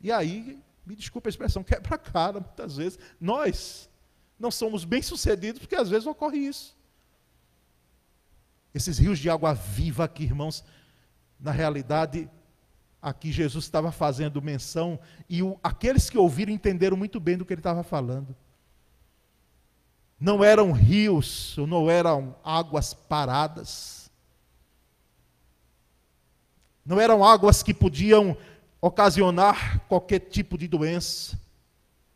E 0.00 0.10
aí 0.10 0.58
me 0.84 0.96
desculpe 0.96 1.28
a 1.28 1.30
expressão, 1.30 1.62
quebra 1.64 1.94
a 1.94 1.98
cara 1.98 2.40
muitas 2.40 2.76
vezes. 2.76 2.98
Nós 3.20 3.88
não 4.36 4.50
somos 4.50 4.84
bem-sucedidos 4.84 5.60
porque 5.60 5.76
às 5.76 5.88
vezes 5.88 6.08
ocorre 6.08 6.38
isso. 6.38 6.76
Esses 8.74 8.98
rios 8.98 9.20
de 9.20 9.30
água 9.30 9.54
viva 9.54 10.02
aqui, 10.02 10.24
irmãos, 10.24 10.64
na 11.38 11.52
realidade, 11.52 12.28
aqui 13.00 13.30
Jesus 13.30 13.64
estava 13.64 13.92
fazendo 13.92 14.42
menção 14.42 14.98
e 15.28 15.40
o, 15.40 15.56
aqueles 15.62 16.10
que 16.10 16.18
ouviram 16.18 16.52
entenderam 16.52 16.96
muito 16.96 17.20
bem 17.20 17.38
do 17.38 17.44
que 17.44 17.52
ele 17.52 17.60
estava 17.60 17.84
falando. 17.84 18.34
Não 20.20 20.42
eram 20.42 20.72
rios, 20.72 21.54
não 21.56 21.88
eram 21.88 22.34
águas 22.42 22.92
paradas. 22.92 24.10
Não 26.84 27.00
eram 27.00 27.22
águas 27.24 27.62
que 27.62 27.72
podiam 27.72 28.36
ocasionar 28.80 29.80
qualquer 29.86 30.20
tipo 30.20 30.58
de 30.58 30.66
doença, 30.66 31.38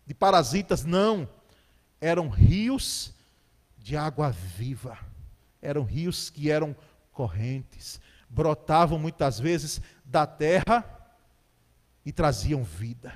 de 0.06 0.14
parasitas, 0.14 0.84
não. 0.84 1.28
Eram 2.00 2.28
rios 2.28 3.12
de 3.78 3.96
água 3.96 4.30
viva. 4.30 4.98
Eram 5.60 5.84
rios 5.84 6.28
que 6.28 6.50
eram 6.50 6.74
correntes, 7.12 8.00
brotavam 8.28 8.98
muitas 8.98 9.38
vezes 9.38 9.80
da 10.04 10.26
terra 10.26 10.84
e 12.04 12.10
traziam 12.10 12.64
vida. 12.64 13.14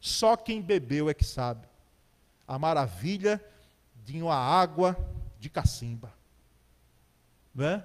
Só 0.00 0.36
quem 0.36 0.60
bebeu 0.60 1.08
é 1.08 1.14
que 1.14 1.24
sabe 1.24 1.68
a 2.48 2.58
maravilha 2.58 3.40
de 4.04 4.20
uma 4.22 4.34
água 4.34 4.96
de 5.38 5.48
cacimba. 5.48 6.12
Não 7.54 7.64
é? 7.64 7.84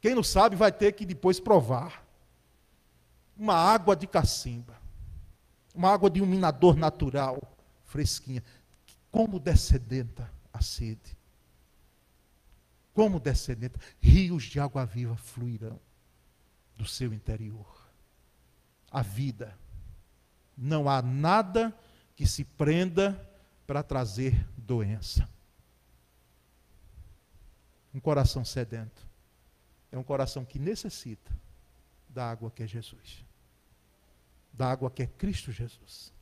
Quem 0.00 0.14
não 0.14 0.22
sabe 0.22 0.56
vai 0.56 0.70
ter 0.70 0.92
que 0.92 1.04
depois 1.04 1.40
provar 1.40 2.04
uma 3.36 3.54
água 3.54 3.94
de 3.94 4.06
cacimba, 4.06 4.74
uma 5.74 5.92
água 5.92 6.08
de 6.08 6.22
um 6.22 6.26
minador 6.26 6.76
natural, 6.76 7.40
fresquinha. 7.84 8.42
Como 9.10 9.38
descedenta 9.38 10.30
a 10.52 10.62
sede. 10.62 11.16
Como 12.94 13.20
descedenta, 13.20 13.78
rios 14.00 14.44
de 14.44 14.58
água 14.58 14.86
viva 14.86 15.16
fluirão 15.16 15.78
do 16.76 16.86
seu 16.86 17.12
interior. 17.12 17.66
A 18.90 19.02
vida. 19.02 19.56
Não 20.56 20.88
há 20.88 21.02
nada 21.02 21.76
que 22.14 22.26
se 22.26 22.44
prenda 22.44 23.20
para 23.66 23.82
trazer 23.82 24.46
doença. 24.56 25.28
Um 27.92 28.00
coração 28.00 28.44
sedento 28.44 29.06
é 29.90 29.98
um 29.98 30.02
coração 30.02 30.44
que 30.44 30.58
necessita 30.58 31.32
da 32.08 32.30
água 32.30 32.50
que 32.50 32.62
é 32.62 32.66
Jesus 32.66 33.26
da 34.56 34.70
água 34.70 34.90
que 34.90 35.02
é 35.02 35.06
Cristo 35.06 35.52
Jesus. 35.52 36.12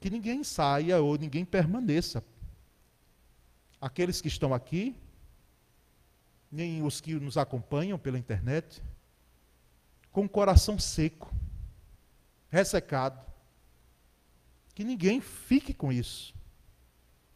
Que 0.00 0.08
ninguém 0.08 0.42
saia 0.42 1.00
ou 1.00 1.18
ninguém 1.18 1.44
permaneça. 1.44 2.24
Aqueles 3.80 4.20
que 4.20 4.28
estão 4.28 4.54
aqui, 4.54 4.96
nem 6.50 6.82
os 6.82 7.00
que 7.00 7.14
nos 7.14 7.36
acompanham 7.36 7.98
pela 7.98 8.18
internet, 8.18 8.82
com 10.10 10.24
o 10.24 10.28
coração 10.28 10.78
seco, 10.78 11.32
ressecado. 12.48 13.20
Que 14.74 14.84
ninguém 14.84 15.20
fique 15.20 15.72
com 15.72 15.92
isso. 15.92 16.34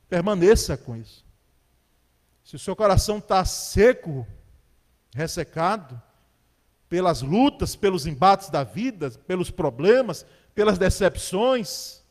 Permaneça 0.09 0.77
com 0.77 0.97
isso. 0.97 1.25
Se 2.45 2.57
o 2.57 2.59
seu 2.59 2.75
coração 2.75 3.19
está 3.19 3.45
seco, 3.45 4.27
ressecado, 5.15 6.01
pelas 6.89 7.21
lutas, 7.21 7.77
pelos 7.77 8.07
embates 8.07 8.49
da 8.49 8.65
vida, 8.65 9.11
pelos 9.11 9.51
problemas, 9.51 10.25
pelas 10.55 10.79
decepções. 10.79 12.03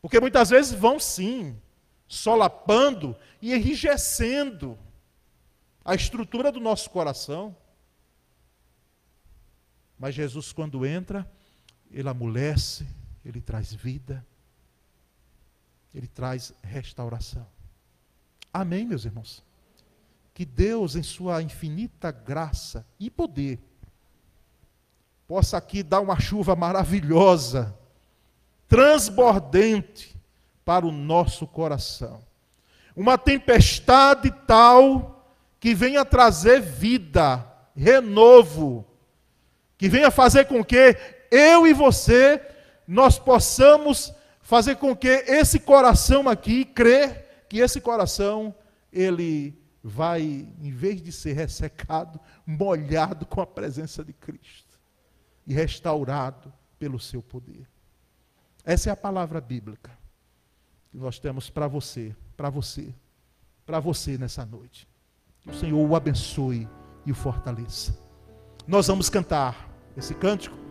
Porque 0.00 0.18
muitas 0.18 0.50
vezes 0.50 0.72
vão 0.72 0.98
sim, 0.98 1.60
solapando 2.06 3.14
e 3.42 3.54
enrijecendo 3.54 4.78
a 5.84 5.94
estrutura 5.94 6.50
do 6.50 6.60
nosso 6.60 6.88
coração. 6.90 7.54
Mas 9.98 10.14
Jesus, 10.14 10.52
quando 10.52 10.86
entra, 10.86 11.30
ele 11.90 12.08
amolece, 12.08 12.86
ele 13.30 13.40
traz 13.40 13.72
vida, 13.72 14.24
ele 15.94 16.06
traz 16.06 16.52
restauração. 16.62 17.46
Amém, 18.52 18.86
meus 18.86 19.04
irmãos? 19.04 19.44
Que 20.32 20.44
Deus, 20.44 20.96
em 20.96 21.02
Sua 21.02 21.42
infinita 21.42 22.10
graça 22.10 22.86
e 22.98 23.10
poder, 23.10 23.58
possa 25.26 25.58
aqui 25.58 25.82
dar 25.82 26.00
uma 26.00 26.18
chuva 26.18 26.56
maravilhosa, 26.56 27.76
transbordente 28.66 30.16
para 30.64 30.86
o 30.86 30.92
nosso 30.92 31.46
coração. 31.46 32.22
Uma 32.96 33.18
tempestade 33.18 34.30
tal 34.46 35.34
que 35.60 35.74
venha 35.74 36.04
trazer 36.04 36.60
vida, 36.60 37.44
renovo, 37.76 38.86
que 39.76 39.88
venha 39.88 40.10
fazer 40.10 40.46
com 40.46 40.64
que 40.64 40.96
eu 41.30 41.66
e 41.66 41.72
você 41.72 42.38
nós 42.88 43.18
possamos 43.18 44.10
fazer 44.40 44.76
com 44.76 44.96
que 44.96 45.08
esse 45.08 45.60
coração 45.60 46.26
aqui 46.26 46.64
crer 46.64 47.44
que 47.48 47.58
esse 47.58 47.80
coração 47.80 48.54
ele 48.92 49.58
vai, 49.82 50.22
em 50.22 50.70
vez 50.70 51.02
de 51.02 51.12
ser 51.12 51.34
ressecado, 51.34 52.18
molhado 52.46 53.26
com 53.26 53.40
a 53.40 53.46
presença 53.46 54.04
de 54.04 54.12
Cristo 54.12 54.78
e 55.46 55.52
restaurado 55.52 56.52
pelo 56.78 56.98
seu 56.98 57.22
poder. 57.22 57.68
Essa 58.64 58.90
é 58.90 58.92
a 58.92 58.96
palavra 58.96 59.40
bíblica 59.40 59.90
que 60.90 60.96
nós 60.96 61.18
temos 61.18 61.48
para 61.50 61.66
você, 61.66 62.14
para 62.36 62.50
você, 62.50 62.94
para 63.64 63.80
você 63.80 64.18
nessa 64.18 64.44
noite. 64.44 64.88
Que 65.40 65.50
o 65.50 65.54
Senhor 65.54 65.78
o 65.78 65.94
abençoe 65.94 66.68
e 67.06 67.12
o 67.12 67.14
fortaleça. 67.14 67.98
Nós 68.66 68.86
vamos 68.86 69.08
cantar 69.08 69.68
esse 69.96 70.14
cântico. 70.14 70.67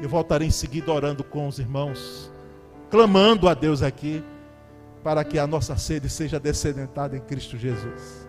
Eu 0.00 0.08
voltarei 0.08 0.48
em 0.48 0.52
seguida 0.52 0.92
orando 0.92 1.24
com 1.24 1.48
os 1.48 1.58
irmãos 1.58 2.30
clamando 2.90 3.48
a 3.48 3.54
Deus 3.54 3.82
aqui 3.82 4.22
para 5.02 5.24
que 5.24 5.38
a 5.38 5.46
nossa 5.46 5.76
sede 5.76 6.08
seja 6.08 6.40
descedentada 6.40 7.16
em 7.16 7.20
Cristo 7.20 7.56
Jesus. 7.56 8.26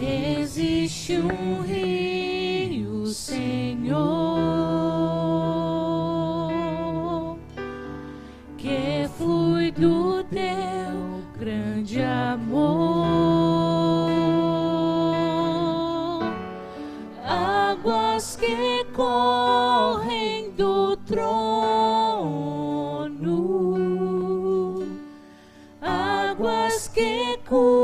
Existe 0.00 1.18
um 1.18 1.62
rio, 1.62 3.06
Senhor, 3.06 3.98
que 8.56 9.08
flui 9.18 9.70
do 9.72 10.24
teu 10.24 11.22
grande 11.38 12.00
amor, 12.00 12.99
que 18.50 18.84
correm 18.92 20.50
do 20.56 20.96
trono, 20.96 21.28
águas 25.80 26.88
que 26.88 27.38
curam, 27.48 27.79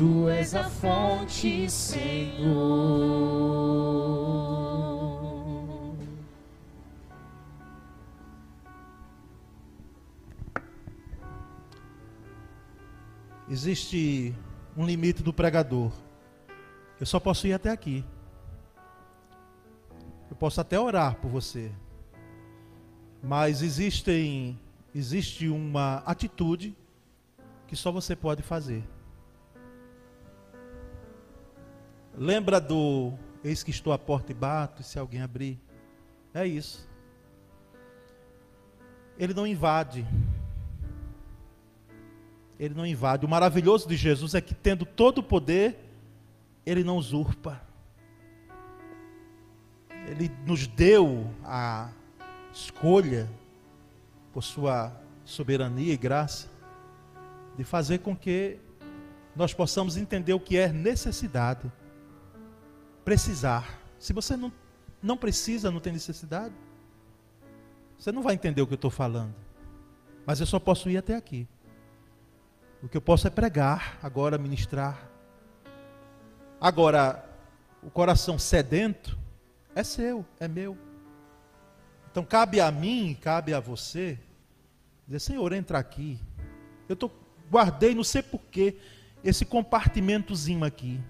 Tu 0.00 0.30
és 0.30 0.54
a 0.54 0.64
fonte, 0.64 1.68
Senhor. 1.68 2.34
Existe 13.46 14.34
um 14.74 14.86
limite 14.86 15.22
do 15.22 15.34
pregador. 15.34 15.92
Eu 16.98 17.04
só 17.04 17.20
posso 17.20 17.46
ir 17.46 17.52
até 17.52 17.68
aqui. 17.68 18.02
Eu 20.30 20.36
posso 20.36 20.62
até 20.62 20.80
orar 20.80 21.16
por 21.16 21.30
você. 21.30 21.70
Mas 23.22 23.60
existem 23.60 24.58
existe 24.94 25.46
uma 25.46 25.96
atitude 26.06 26.74
que 27.66 27.76
só 27.76 27.92
você 27.92 28.16
pode 28.16 28.42
fazer. 28.42 28.82
Lembra 32.22 32.60
do 32.60 33.14
eis 33.42 33.62
que 33.62 33.70
estou 33.70 33.94
à 33.94 33.98
porta 33.98 34.30
e 34.30 34.34
bato, 34.34 34.82
se 34.82 34.98
alguém 34.98 35.22
abrir? 35.22 35.58
É 36.34 36.46
isso. 36.46 36.86
Ele 39.18 39.32
não 39.32 39.46
invade. 39.46 40.06
Ele 42.58 42.74
não 42.74 42.84
invade. 42.84 43.24
O 43.24 43.28
maravilhoso 43.28 43.88
de 43.88 43.96
Jesus 43.96 44.34
é 44.34 44.40
que, 44.42 44.52
tendo 44.52 44.84
todo 44.84 45.20
o 45.20 45.22
poder, 45.22 45.78
ele 46.66 46.84
não 46.84 46.98
usurpa. 46.98 47.58
Ele 50.06 50.30
nos 50.44 50.66
deu 50.66 51.26
a 51.42 51.90
escolha, 52.52 53.30
por 54.30 54.42
sua 54.42 54.92
soberania 55.24 55.94
e 55.94 55.96
graça, 55.96 56.50
de 57.56 57.64
fazer 57.64 58.00
com 58.00 58.14
que 58.14 58.58
nós 59.34 59.54
possamos 59.54 59.96
entender 59.96 60.34
o 60.34 60.40
que 60.40 60.58
é 60.58 60.70
necessidade. 60.70 61.72
Precisar. 63.10 63.80
Se 63.98 64.12
você 64.12 64.36
não, 64.36 64.52
não 65.02 65.16
precisa, 65.16 65.68
não 65.68 65.80
tem 65.80 65.92
necessidade, 65.92 66.54
você 67.98 68.12
não 68.12 68.22
vai 68.22 68.34
entender 68.34 68.62
o 68.62 68.68
que 68.68 68.74
eu 68.74 68.76
estou 68.76 68.88
falando. 68.88 69.34
Mas 70.24 70.38
eu 70.38 70.46
só 70.46 70.60
posso 70.60 70.88
ir 70.88 70.96
até 70.96 71.16
aqui. 71.16 71.44
O 72.80 72.88
que 72.88 72.96
eu 72.96 73.00
posso 73.00 73.26
é 73.26 73.30
pregar, 73.30 73.98
agora 74.00 74.38
ministrar. 74.38 75.10
Agora, 76.60 77.28
o 77.82 77.90
coração 77.90 78.38
sedento 78.38 79.18
é 79.74 79.82
seu, 79.82 80.24
é 80.38 80.46
meu. 80.46 80.78
Então 82.12 82.24
cabe 82.24 82.60
a 82.60 82.70
mim, 82.70 83.18
cabe 83.20 83.52
a 83.52 83.58
você, 83.58 84.20
dizer, 85.04 85.18
Senhor, 85.18 85.52
entra 85.52 85.80
aqui. 85.80 86.16
Eu 86.88 86.94
tô, 86.94 87.10
guardei, 87.50 87.92
não 87.92 88.04
sei 88.04 88.22
porquê, 88.22 88.78
esse 89.24 89.44
compartimentozinho 89.44 90.62
aqui. 90.62 91.00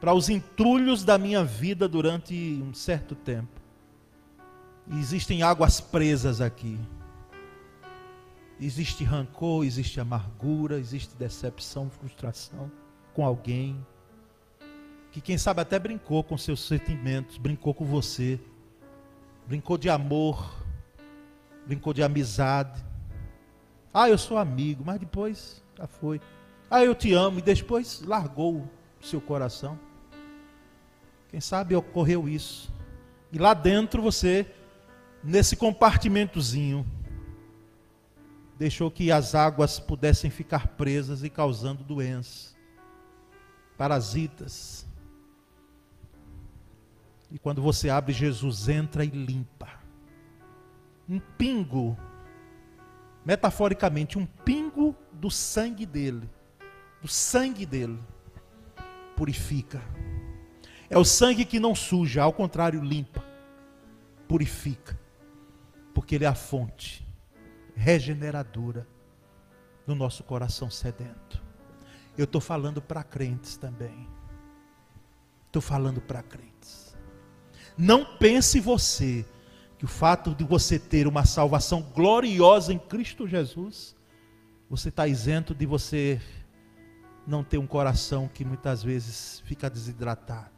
Para 0.00 0.14
os 0.14 0.28
entulhos 0.28 1.04
da 1.04 1.18
minha 1.18 1.42
vida 1.44 1.88
durante 1.88 2.34
um 2.62 2.72
certo 2.72 3.14
tempo. 3.14 3.60
Existem 4.90 5.42
águas 5.42 5.80
presas 5.80 6.40
aqui. 6.40 6.78
Existe 8.60 9.04
rancor, 9.04 9.64
existe 9.64 10.00
amargura, 10.00 10.78
existe 10.78 11.14
decepção, 11.16 11.90
frustração 11.90 12.70
com 13.12 13.24
alguém. 13.24 13.84
Que 15.10 15.20
quem 15.20 15.36
sabe 15.36 15.60
até 15.60 15.78
brincou 15.78 16.22
com 16.22 16.38
seus 16.38 16.60
sentimentos, 16.60 17.38
brincou 17.38 17.74
com 17.74 17.84
você, 17.84 18.40
brincou 19.46 19.76
de 19.78 19.90
amor, 19.90 20.54
brincou 21.66 21.92
de 21.92 22.02
amizade. 22.02 22.84
Ah, 23.92 24.08
eu 24.08 24.18
sou 24.18 24.38
amigo, 24.38 24.84
mas 24.84 24.98
depois 24.98 25.62
já 25.76 25.86
foi. 25.86 26.20
Ah, 26.70 26.84
eu 26.84 26.94
te 26.94 27.12
amo, 27.12 27.38
e 27.38 27.42
depois 27.42 28.02
largou 28.02 28.56
o 28.56 28.70
seu 29.00 29.20
coração. 29.20 29.78
Quem 31.28 31.40
sabe 31.40 31.76
ocorreu 31.76 32.28
isso. 32.28 32.72
E 33.30 33.38
lá 33.38 33.54
dentro 33.54 34.00
você 34.00 34.46
nesse 35.22 35.56
compartimentozinho, 35.56 36.86
deixou 38.58 38.90
que 38.90 39.12
as 39.12 39.34
águas 39.34 39.78
pudessem 39.78 40.30
ficar 40.30 40.68
presas 40.68 41.22
e 41.22 41.30
causando 41.30 41.84
doenças, 41.84 42.56
parasitas. 43.76 44.86
E 47.30 47.38
quando 47.38 47.60
você 47.60 47.90
abre, 47.90 48.12
Jesus 48.12 48.68
entra 48.68 49.04
e 49.04 49.08
limpa. 49.08 49.68
Um 51.08 51.20
pingo, 51.20 51.96
metaforicamente, 53.24 54.18
um 54.18 54.26
pingo 54.26 54.96
do 55.12 55.30
sangue 55.30 55.86
dele, 55.86 56.28
do 57.00 57.08
sangue 57.08 57.64
dele, 57.64 57.98
purifica. 59.14 59.82
É 60.90 60.96
o 60.96 61.04
sangue 61.04 61.44
que 61.44 61.60
não 61.60 61.74
suja, 61.74 62.22
ao 62.22 62.32
contrário, 62.32 62.82
limpa, 62.82 63.24
purifica 64.26 64.98
porque 65.98 66.14
Ele 66.14 66.24
é 66.24 66.28
a 66.28 66.34
fonte 66.34 67.04
regeneradora 67.74 68.86
do 69.84 69.96
nosso 69.96 70.22
coração 70.22 70.70
sedento. 70.70 71.42
Eu 72.16 72.22
estou 72.22 72.40
falando 72.40 72.80
para 72.80 73.02
crentes 73.02 73.56
também. 73.56 74.08
Estou 75.48 75.60
falando 75.60 76.00
para 76.00 76.22
crentes. 76.22 76.96
Não 77.76 78.04
pense 78.16 78.60
você 78.60 79.26
que 79.76 79.84
o 79.84 79.88
fato 79.88 80.36
de 80.36 80.44
você 80.44 80.78
ter 80.78 81.08
uma 81.08 81.24
salvação 81.24 81.82
gloriosa 81.82 82.72
em 82.72 82.78
Cristo 82.78 83.26
Jesus, 83.26 83.96
você 84.70 84.90
está 84.90 85.08
isento 85.08 85.52
de 85.52 85.66
você 85.66 86.20
não 87.26 87.42
ter 87.42 87.58
um 87.58 87.66
coração 87.66 88.28
que 88.32 88.44
muitas 88.44 88.84
vezes 88.84 89.42
fica 89.44 89.68
desidratado. 89.68 90.57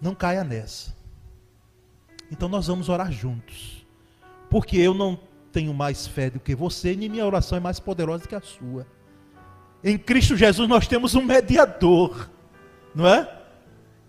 Não 0.00 0.14
caia 0.14 0.44
nessa. 0.44 0.94
Então 2.30 2.48
nós 2.48 2.66
vamos 2.66 2.88
orar 2.88 3.12
juntos. 3.12 3.86
Porque 4.50 4.76
eu 4.76 4.94
não 4.94 5.18
tenho 5.52 5.72
mais 5.72 6.06
fé 6.06 6.30
do 6.30 6.40
que 6.40 6.54
você, 6.54 6.96
nem 6.96 7.08
minha 7.08 7.24
oração 7.24 7.56
é 7.56 7.60
mais 7.60 7.78
poderosa 7.78 8.26
que 8.26 8.34
a 8.34 8.40
sua. 8.40 8.86
Em 9.82 9.96
Cristo 9.96 10.36
Jesus 10.36 10.68
nós 10.68 10.88
temos 10.88 11.14
um 11.14 11.22
mediador, 11.22 12.30
não 12.94 13.06
é? 13.06 13.42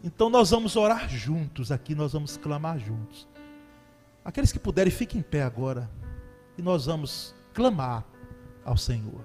Então 0.03 0.29
nós 0.29 0.51
vamos 0.51 0.75
orar 0.75 1.09
juntos 1.09 1.71
aqui, 1.71 1.93
nós 1.93 2.13
vamos 2.13 2.37
clamar 2.37 2.79
juntos. 2.79 3.27
Aqueles 4.23 4.51
que 4.51 4.59
puderem, 4.59 4.91
fiquem 4.91 5.19
em 5.19 5.23
pé 5.23 5.43
agora. 5.43 5.89
E 6.57 6.61
nós 6.61 6.85
vamos 6.85 7.35
clamar 7.53 8.03
ao 8.63 8.77
Senhor. 8.77 9.23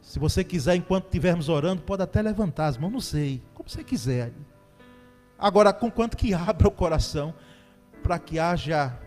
Se 0.00 0.20
você 0.20 0.44
quiser, 0.44 0.76
enquanto 0.76 1.06
estivermos 1.06 1.48
orando, 1.48 1.82
pode 1.82 2.02
até 2.02 2.22
levantar 2.22 2.66
as 2.66 2.78
mãos, 2.78 2.92
não 2.92 3.00
sei, 3.00 3.42
como 3.54 3.68
você 3.68 3.82
quiser. 3.82 4.32
Agora, 5.38 5.72
com 5.72 5.90
quanto 5.90 6.16
que 6.16 6.32
abra 6.32 6.68
o 6.68 6.70
coração 6.70 7.34
para 8.02 8.18
que 8.18 8.38
haja 8.38 8.98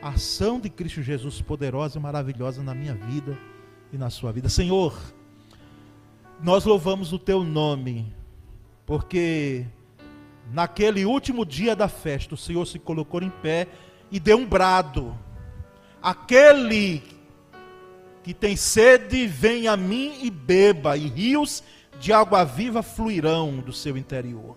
ação 0.00 0.60
de 0.60 0.68
Cristo 0.68 1.02
Jesus 1.02 1.40
poderosa 1.40 1.98
e 1.98 2.02
maravilhosa 2.02 2.62
na 2.62 2.74
minha 2.74 2.94
vida 2.94 3.38
e 3.92 3.98
na 3.98 4.10
sua 4.10 4.32
vida. 4.32 4.48
Senhor, 4.48 4.96
nós 6.40 6.64
louvamos 6.64 7.12
o 7.12 7.18
teu 7.18 7.42
nome, 7.42 8.14
porque 8.86 9.66
naquele 10.52 11.04
último 11.04 11.44
dia 11.44 11.74
da 11.74 11.88
festa, 11.88 12.34
o 12.34 12.38
Senhor 12.38 12.64
se 12.66 12.78
colocou 12.78 13.22
em 13.22 13.30
pé 13.30 13.66
e 14.10 14.20
deu 14.20 14.38
um 14.38 14.46
brado. 14.46 15.16
Aquele 16.00 17.02
que 18.22 18.32
tem 18.34 18.56
sede, 18.56 19.26
vem 19.26 19.66
a 19.66 19.76
mim 19.76 20.18
e 20.22 20.30
beba, 20.30 20.96
e 20.96 21.08
rios 21.08 21.62
de 21.98 22.12
água 22.12 22.44
viva 22.44 22.82
fluirão 22.82 23.58
do 23.58 23.72
seu 23.72 23.96
interior. 23.96 24.56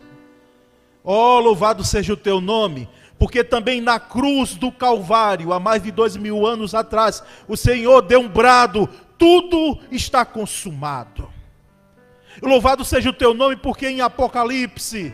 Oh, 1.04 1.40
louvado 1.40 1.84
seja 1.84 2.14
o 2.14 2.18
teu 2.18 2.40
nome, 2.40 2.88
porque 3.18 3.44
também 3.44 3.82
na 3.82 4.00
cruz 4.00 4.56
do 4.56 4.72
Calvário, 4.72 5.52
há 5.52 5.60
mais 5.60 5.82
de 5.82 5.92
dois 5.92 6.16
mil 6.16 6.46
anos 6.46 6.76
atrás, 6.76 7.24
o 7.48 7.58
Senhor 7.58 8.02
deu 8.02 8.20
um 8.20 8.30
brado: 8.30 8.88
tudo 9.18 9.80
está 9.92 10.24
consumado. 10.24 11.28
Louvado 12.42 12.86
seja 12.86 13.10
o 13.10 13.14
teu 13.14 13.34
nome, 13.34 13.56
porque 13.56 13.88
em 13.88 14.02
Apocalipse, 14.02 15.14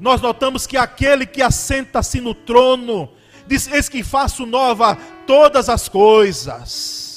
nós 0.00 0.20
notamos 0.20 0.66
que 0.66 0.76
aquele 0.76 1.26
que 1.26 1.42
assenta-se 1.42 2.20
no 2.20 2.34
trono, 2.34 3.08
diz: 3.46 3.66
Eis 3.66 3.88
que 3.88 4.02
faço 4.02 4.46
nova 4.46 4.96
todas 5.26 5.68
as 5.68 5.88
coisas. 5.88 7.07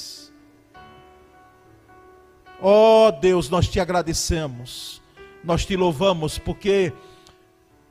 Ó 2.64 3.08
oh, 3.08 3.10
Deus, 3.10 3.50
nós 3.50 3.66
te 3.66 3.80
agradecemos, 3.80 5.02
nós 5.42 5.66
te 5.66 5.76
louvamos, 5.76 6.38
porque 6.38 6.92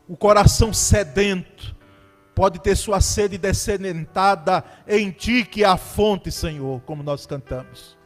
o 0.08 0.16
coração 0.16 0.74
sedento 0.74 1.76
pode 2.34 2.58
ter 2.58 2.78
sua 2.78 3.02
sede 3.02 3.38
descedentada 3.38 4.64
em 4.88 5.12
ti, 5.12 5.44
que 5.44 5.66
é 5.66 5.68
a 5.68 5.76
fonte, 5.76 6.32
Senhor, 6.32 6.80
como 6.86 7.04
nós 7.04 7.26
cantamos. 7.26 7.98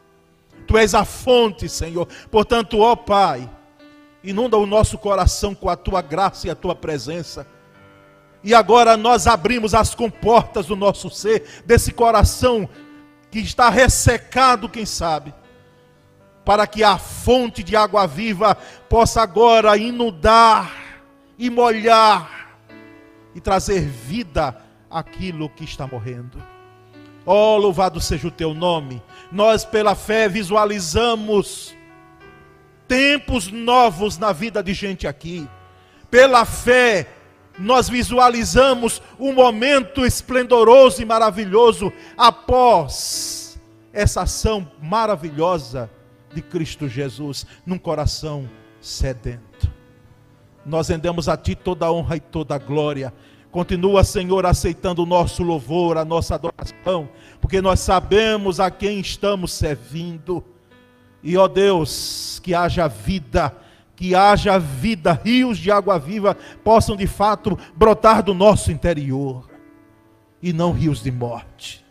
Tu 0.66 0.76
és 0.76 0.96
a 0.96 1.06
fonte, 1.06 1.70
Senhor. 1.70 2.08
Portanto, 2.32 2.80
ó 2.80 2.96
Pai, 2.96 3.48
inunda 4.24 4.58
o 4.58 4.66
nosso 4.66 4.98
coração 4.98 5.54
com 5.54 5.70
a 5.70 5.76
tua 5.76 6.02
graça 6.02 6.48
e 6.48 6.50
a 6.50 6.56
tua 6.56 6.74
presença. 6.74 7.46
E 8.44 8.56
agora 8.56 8.98
nós 8.98 9.28
abrimos 9.28 9.76
as 9.76 9.94
comportas 9.94 10.66
do 10.66 10.76
nosso 10.76 11.12
ser, 11.12 11.64
desse 11.64 11.92
coração 11.92 12.68
que 13.30 13.38
está 13.38 13.70
ressecado, 13.70 14.68
quem 14.68 14.88
sabe, 14.88 15.32
para 16.46 16.68
que 16.68 16.84
a 16.84 16.98
fonte 16.98 17.64
de 17.64 17.76
água 17.76 18.06
viva 18.06 18.56
possa 18.88 19.22
agora 19.24 19.76
inundar 19.76 20.72
e 21.38 21.50
molhar 21.50 22.60
e 23.34 23.42
trazer 23.42 23.82
vida 23.82 24.56
àquilo 24.90 25.50
que 25.50 25.64
está 25.64 25.88
morrendo. 25.88 26.42
Oh, 27.26 27.58
louvado 27.58 28.00
seja 28.00 28.28
o 28.28 28.32
teu 28.32 28.54
nome. 28.54 29.02
Nós, 29.32 29.66
pela 29.66 29.96
fé, 29.96 30.30
visualizamos 30.30 31.76
tempos 32.88 33.52
novos 33.52 34.20
na 34.20 34.32
vida 34.32 34.62
de 34.62 34.74
gente 34.74 35.08
aqui. 35.08 35.50
Pela 36.12 36.46
fé, 36.46 37.08
nós 37.58 37.90
visualizamos 37.90 39.02
um 39.20 39.34
momento 39.34 40.06
esplendoroso 40.06 41.02
e 41.02 41.06
maravilhoso 41.06 41.92
após 42.16 43.60
essa 43.92 44.22
ação 44.22 44.70
maravilhosa 44.82 45.90
de 46.36 46.42
Cristo 46.42 46.88
Jesus 46.88 47.46
num 47.66 47.78
coração 47.78 48.48
sedento. 48.80 49.72
Nós 50.66 50.90
rendemos 50.90 51.30
a 51.30 51.38
Ti 51.38 51.56
toda 51.56 51.86
a 51.86 51.92
honra 51.92 52.18
e 52.18 52.20
toda 52.20 52.56
a 52.56 52.60
glória. 52.60 53.14
Continua, 53.52 54.04
Senhor, 54.04 54.46
aceitando 54.46 55.04
o 55.04 55.06
nosso 55.06 55.42
louvor, 55.42 55.98
a 55.98 56.04
nossa 56.04 56.36
adoração, 56.36 57.08
porque 57.40 57.62
nós 57.62 57.80
sabemos 57.80 58.60
a 58.60 58.70
quem 58.70 59.00
estamos 59.00 59.54
servindo. 59.54 60.44
E, 61.24 61.38
ó 61.38 61.48
Deus, 61.48 62.42
que 62.44 62.54
haja 62.54 62.88
vida, 62.88 63.56
que 63.96 64.14
haja 64.14 64.60
vida, 64.60 65.20
rios 65.24 65.58
de 65.58 65.72
água 65.72 65.98
viva 65.98 66.36
possam 66.64 66.96
de 66.96 67.08
fato 67.08 67.58
brotar 67.76 68.22
do 68.22 68.34
nosso 68.34 68.72
interior 68.72 69.50
e 70.42 70.52
não 70.52 70.72
rios 70.72 71.02
de 71.02 71.12
morte. 71.12 71.84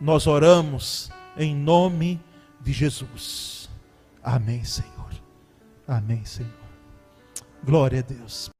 Nós 0.00 0.26
oramos 0.26 1.10
em 1.36 1.54
nome 1.54 2.20
de 2.60 2.72
Jesus. 2.72 3.55
Amém, 4.26 4.64
Senhor. 4.64 5.12
Amém, 5.86 6.24
Senhor. 6.24 6.50
Glória 7.64 8.00
a 8.00 8.02
Deus. 8.02 8.52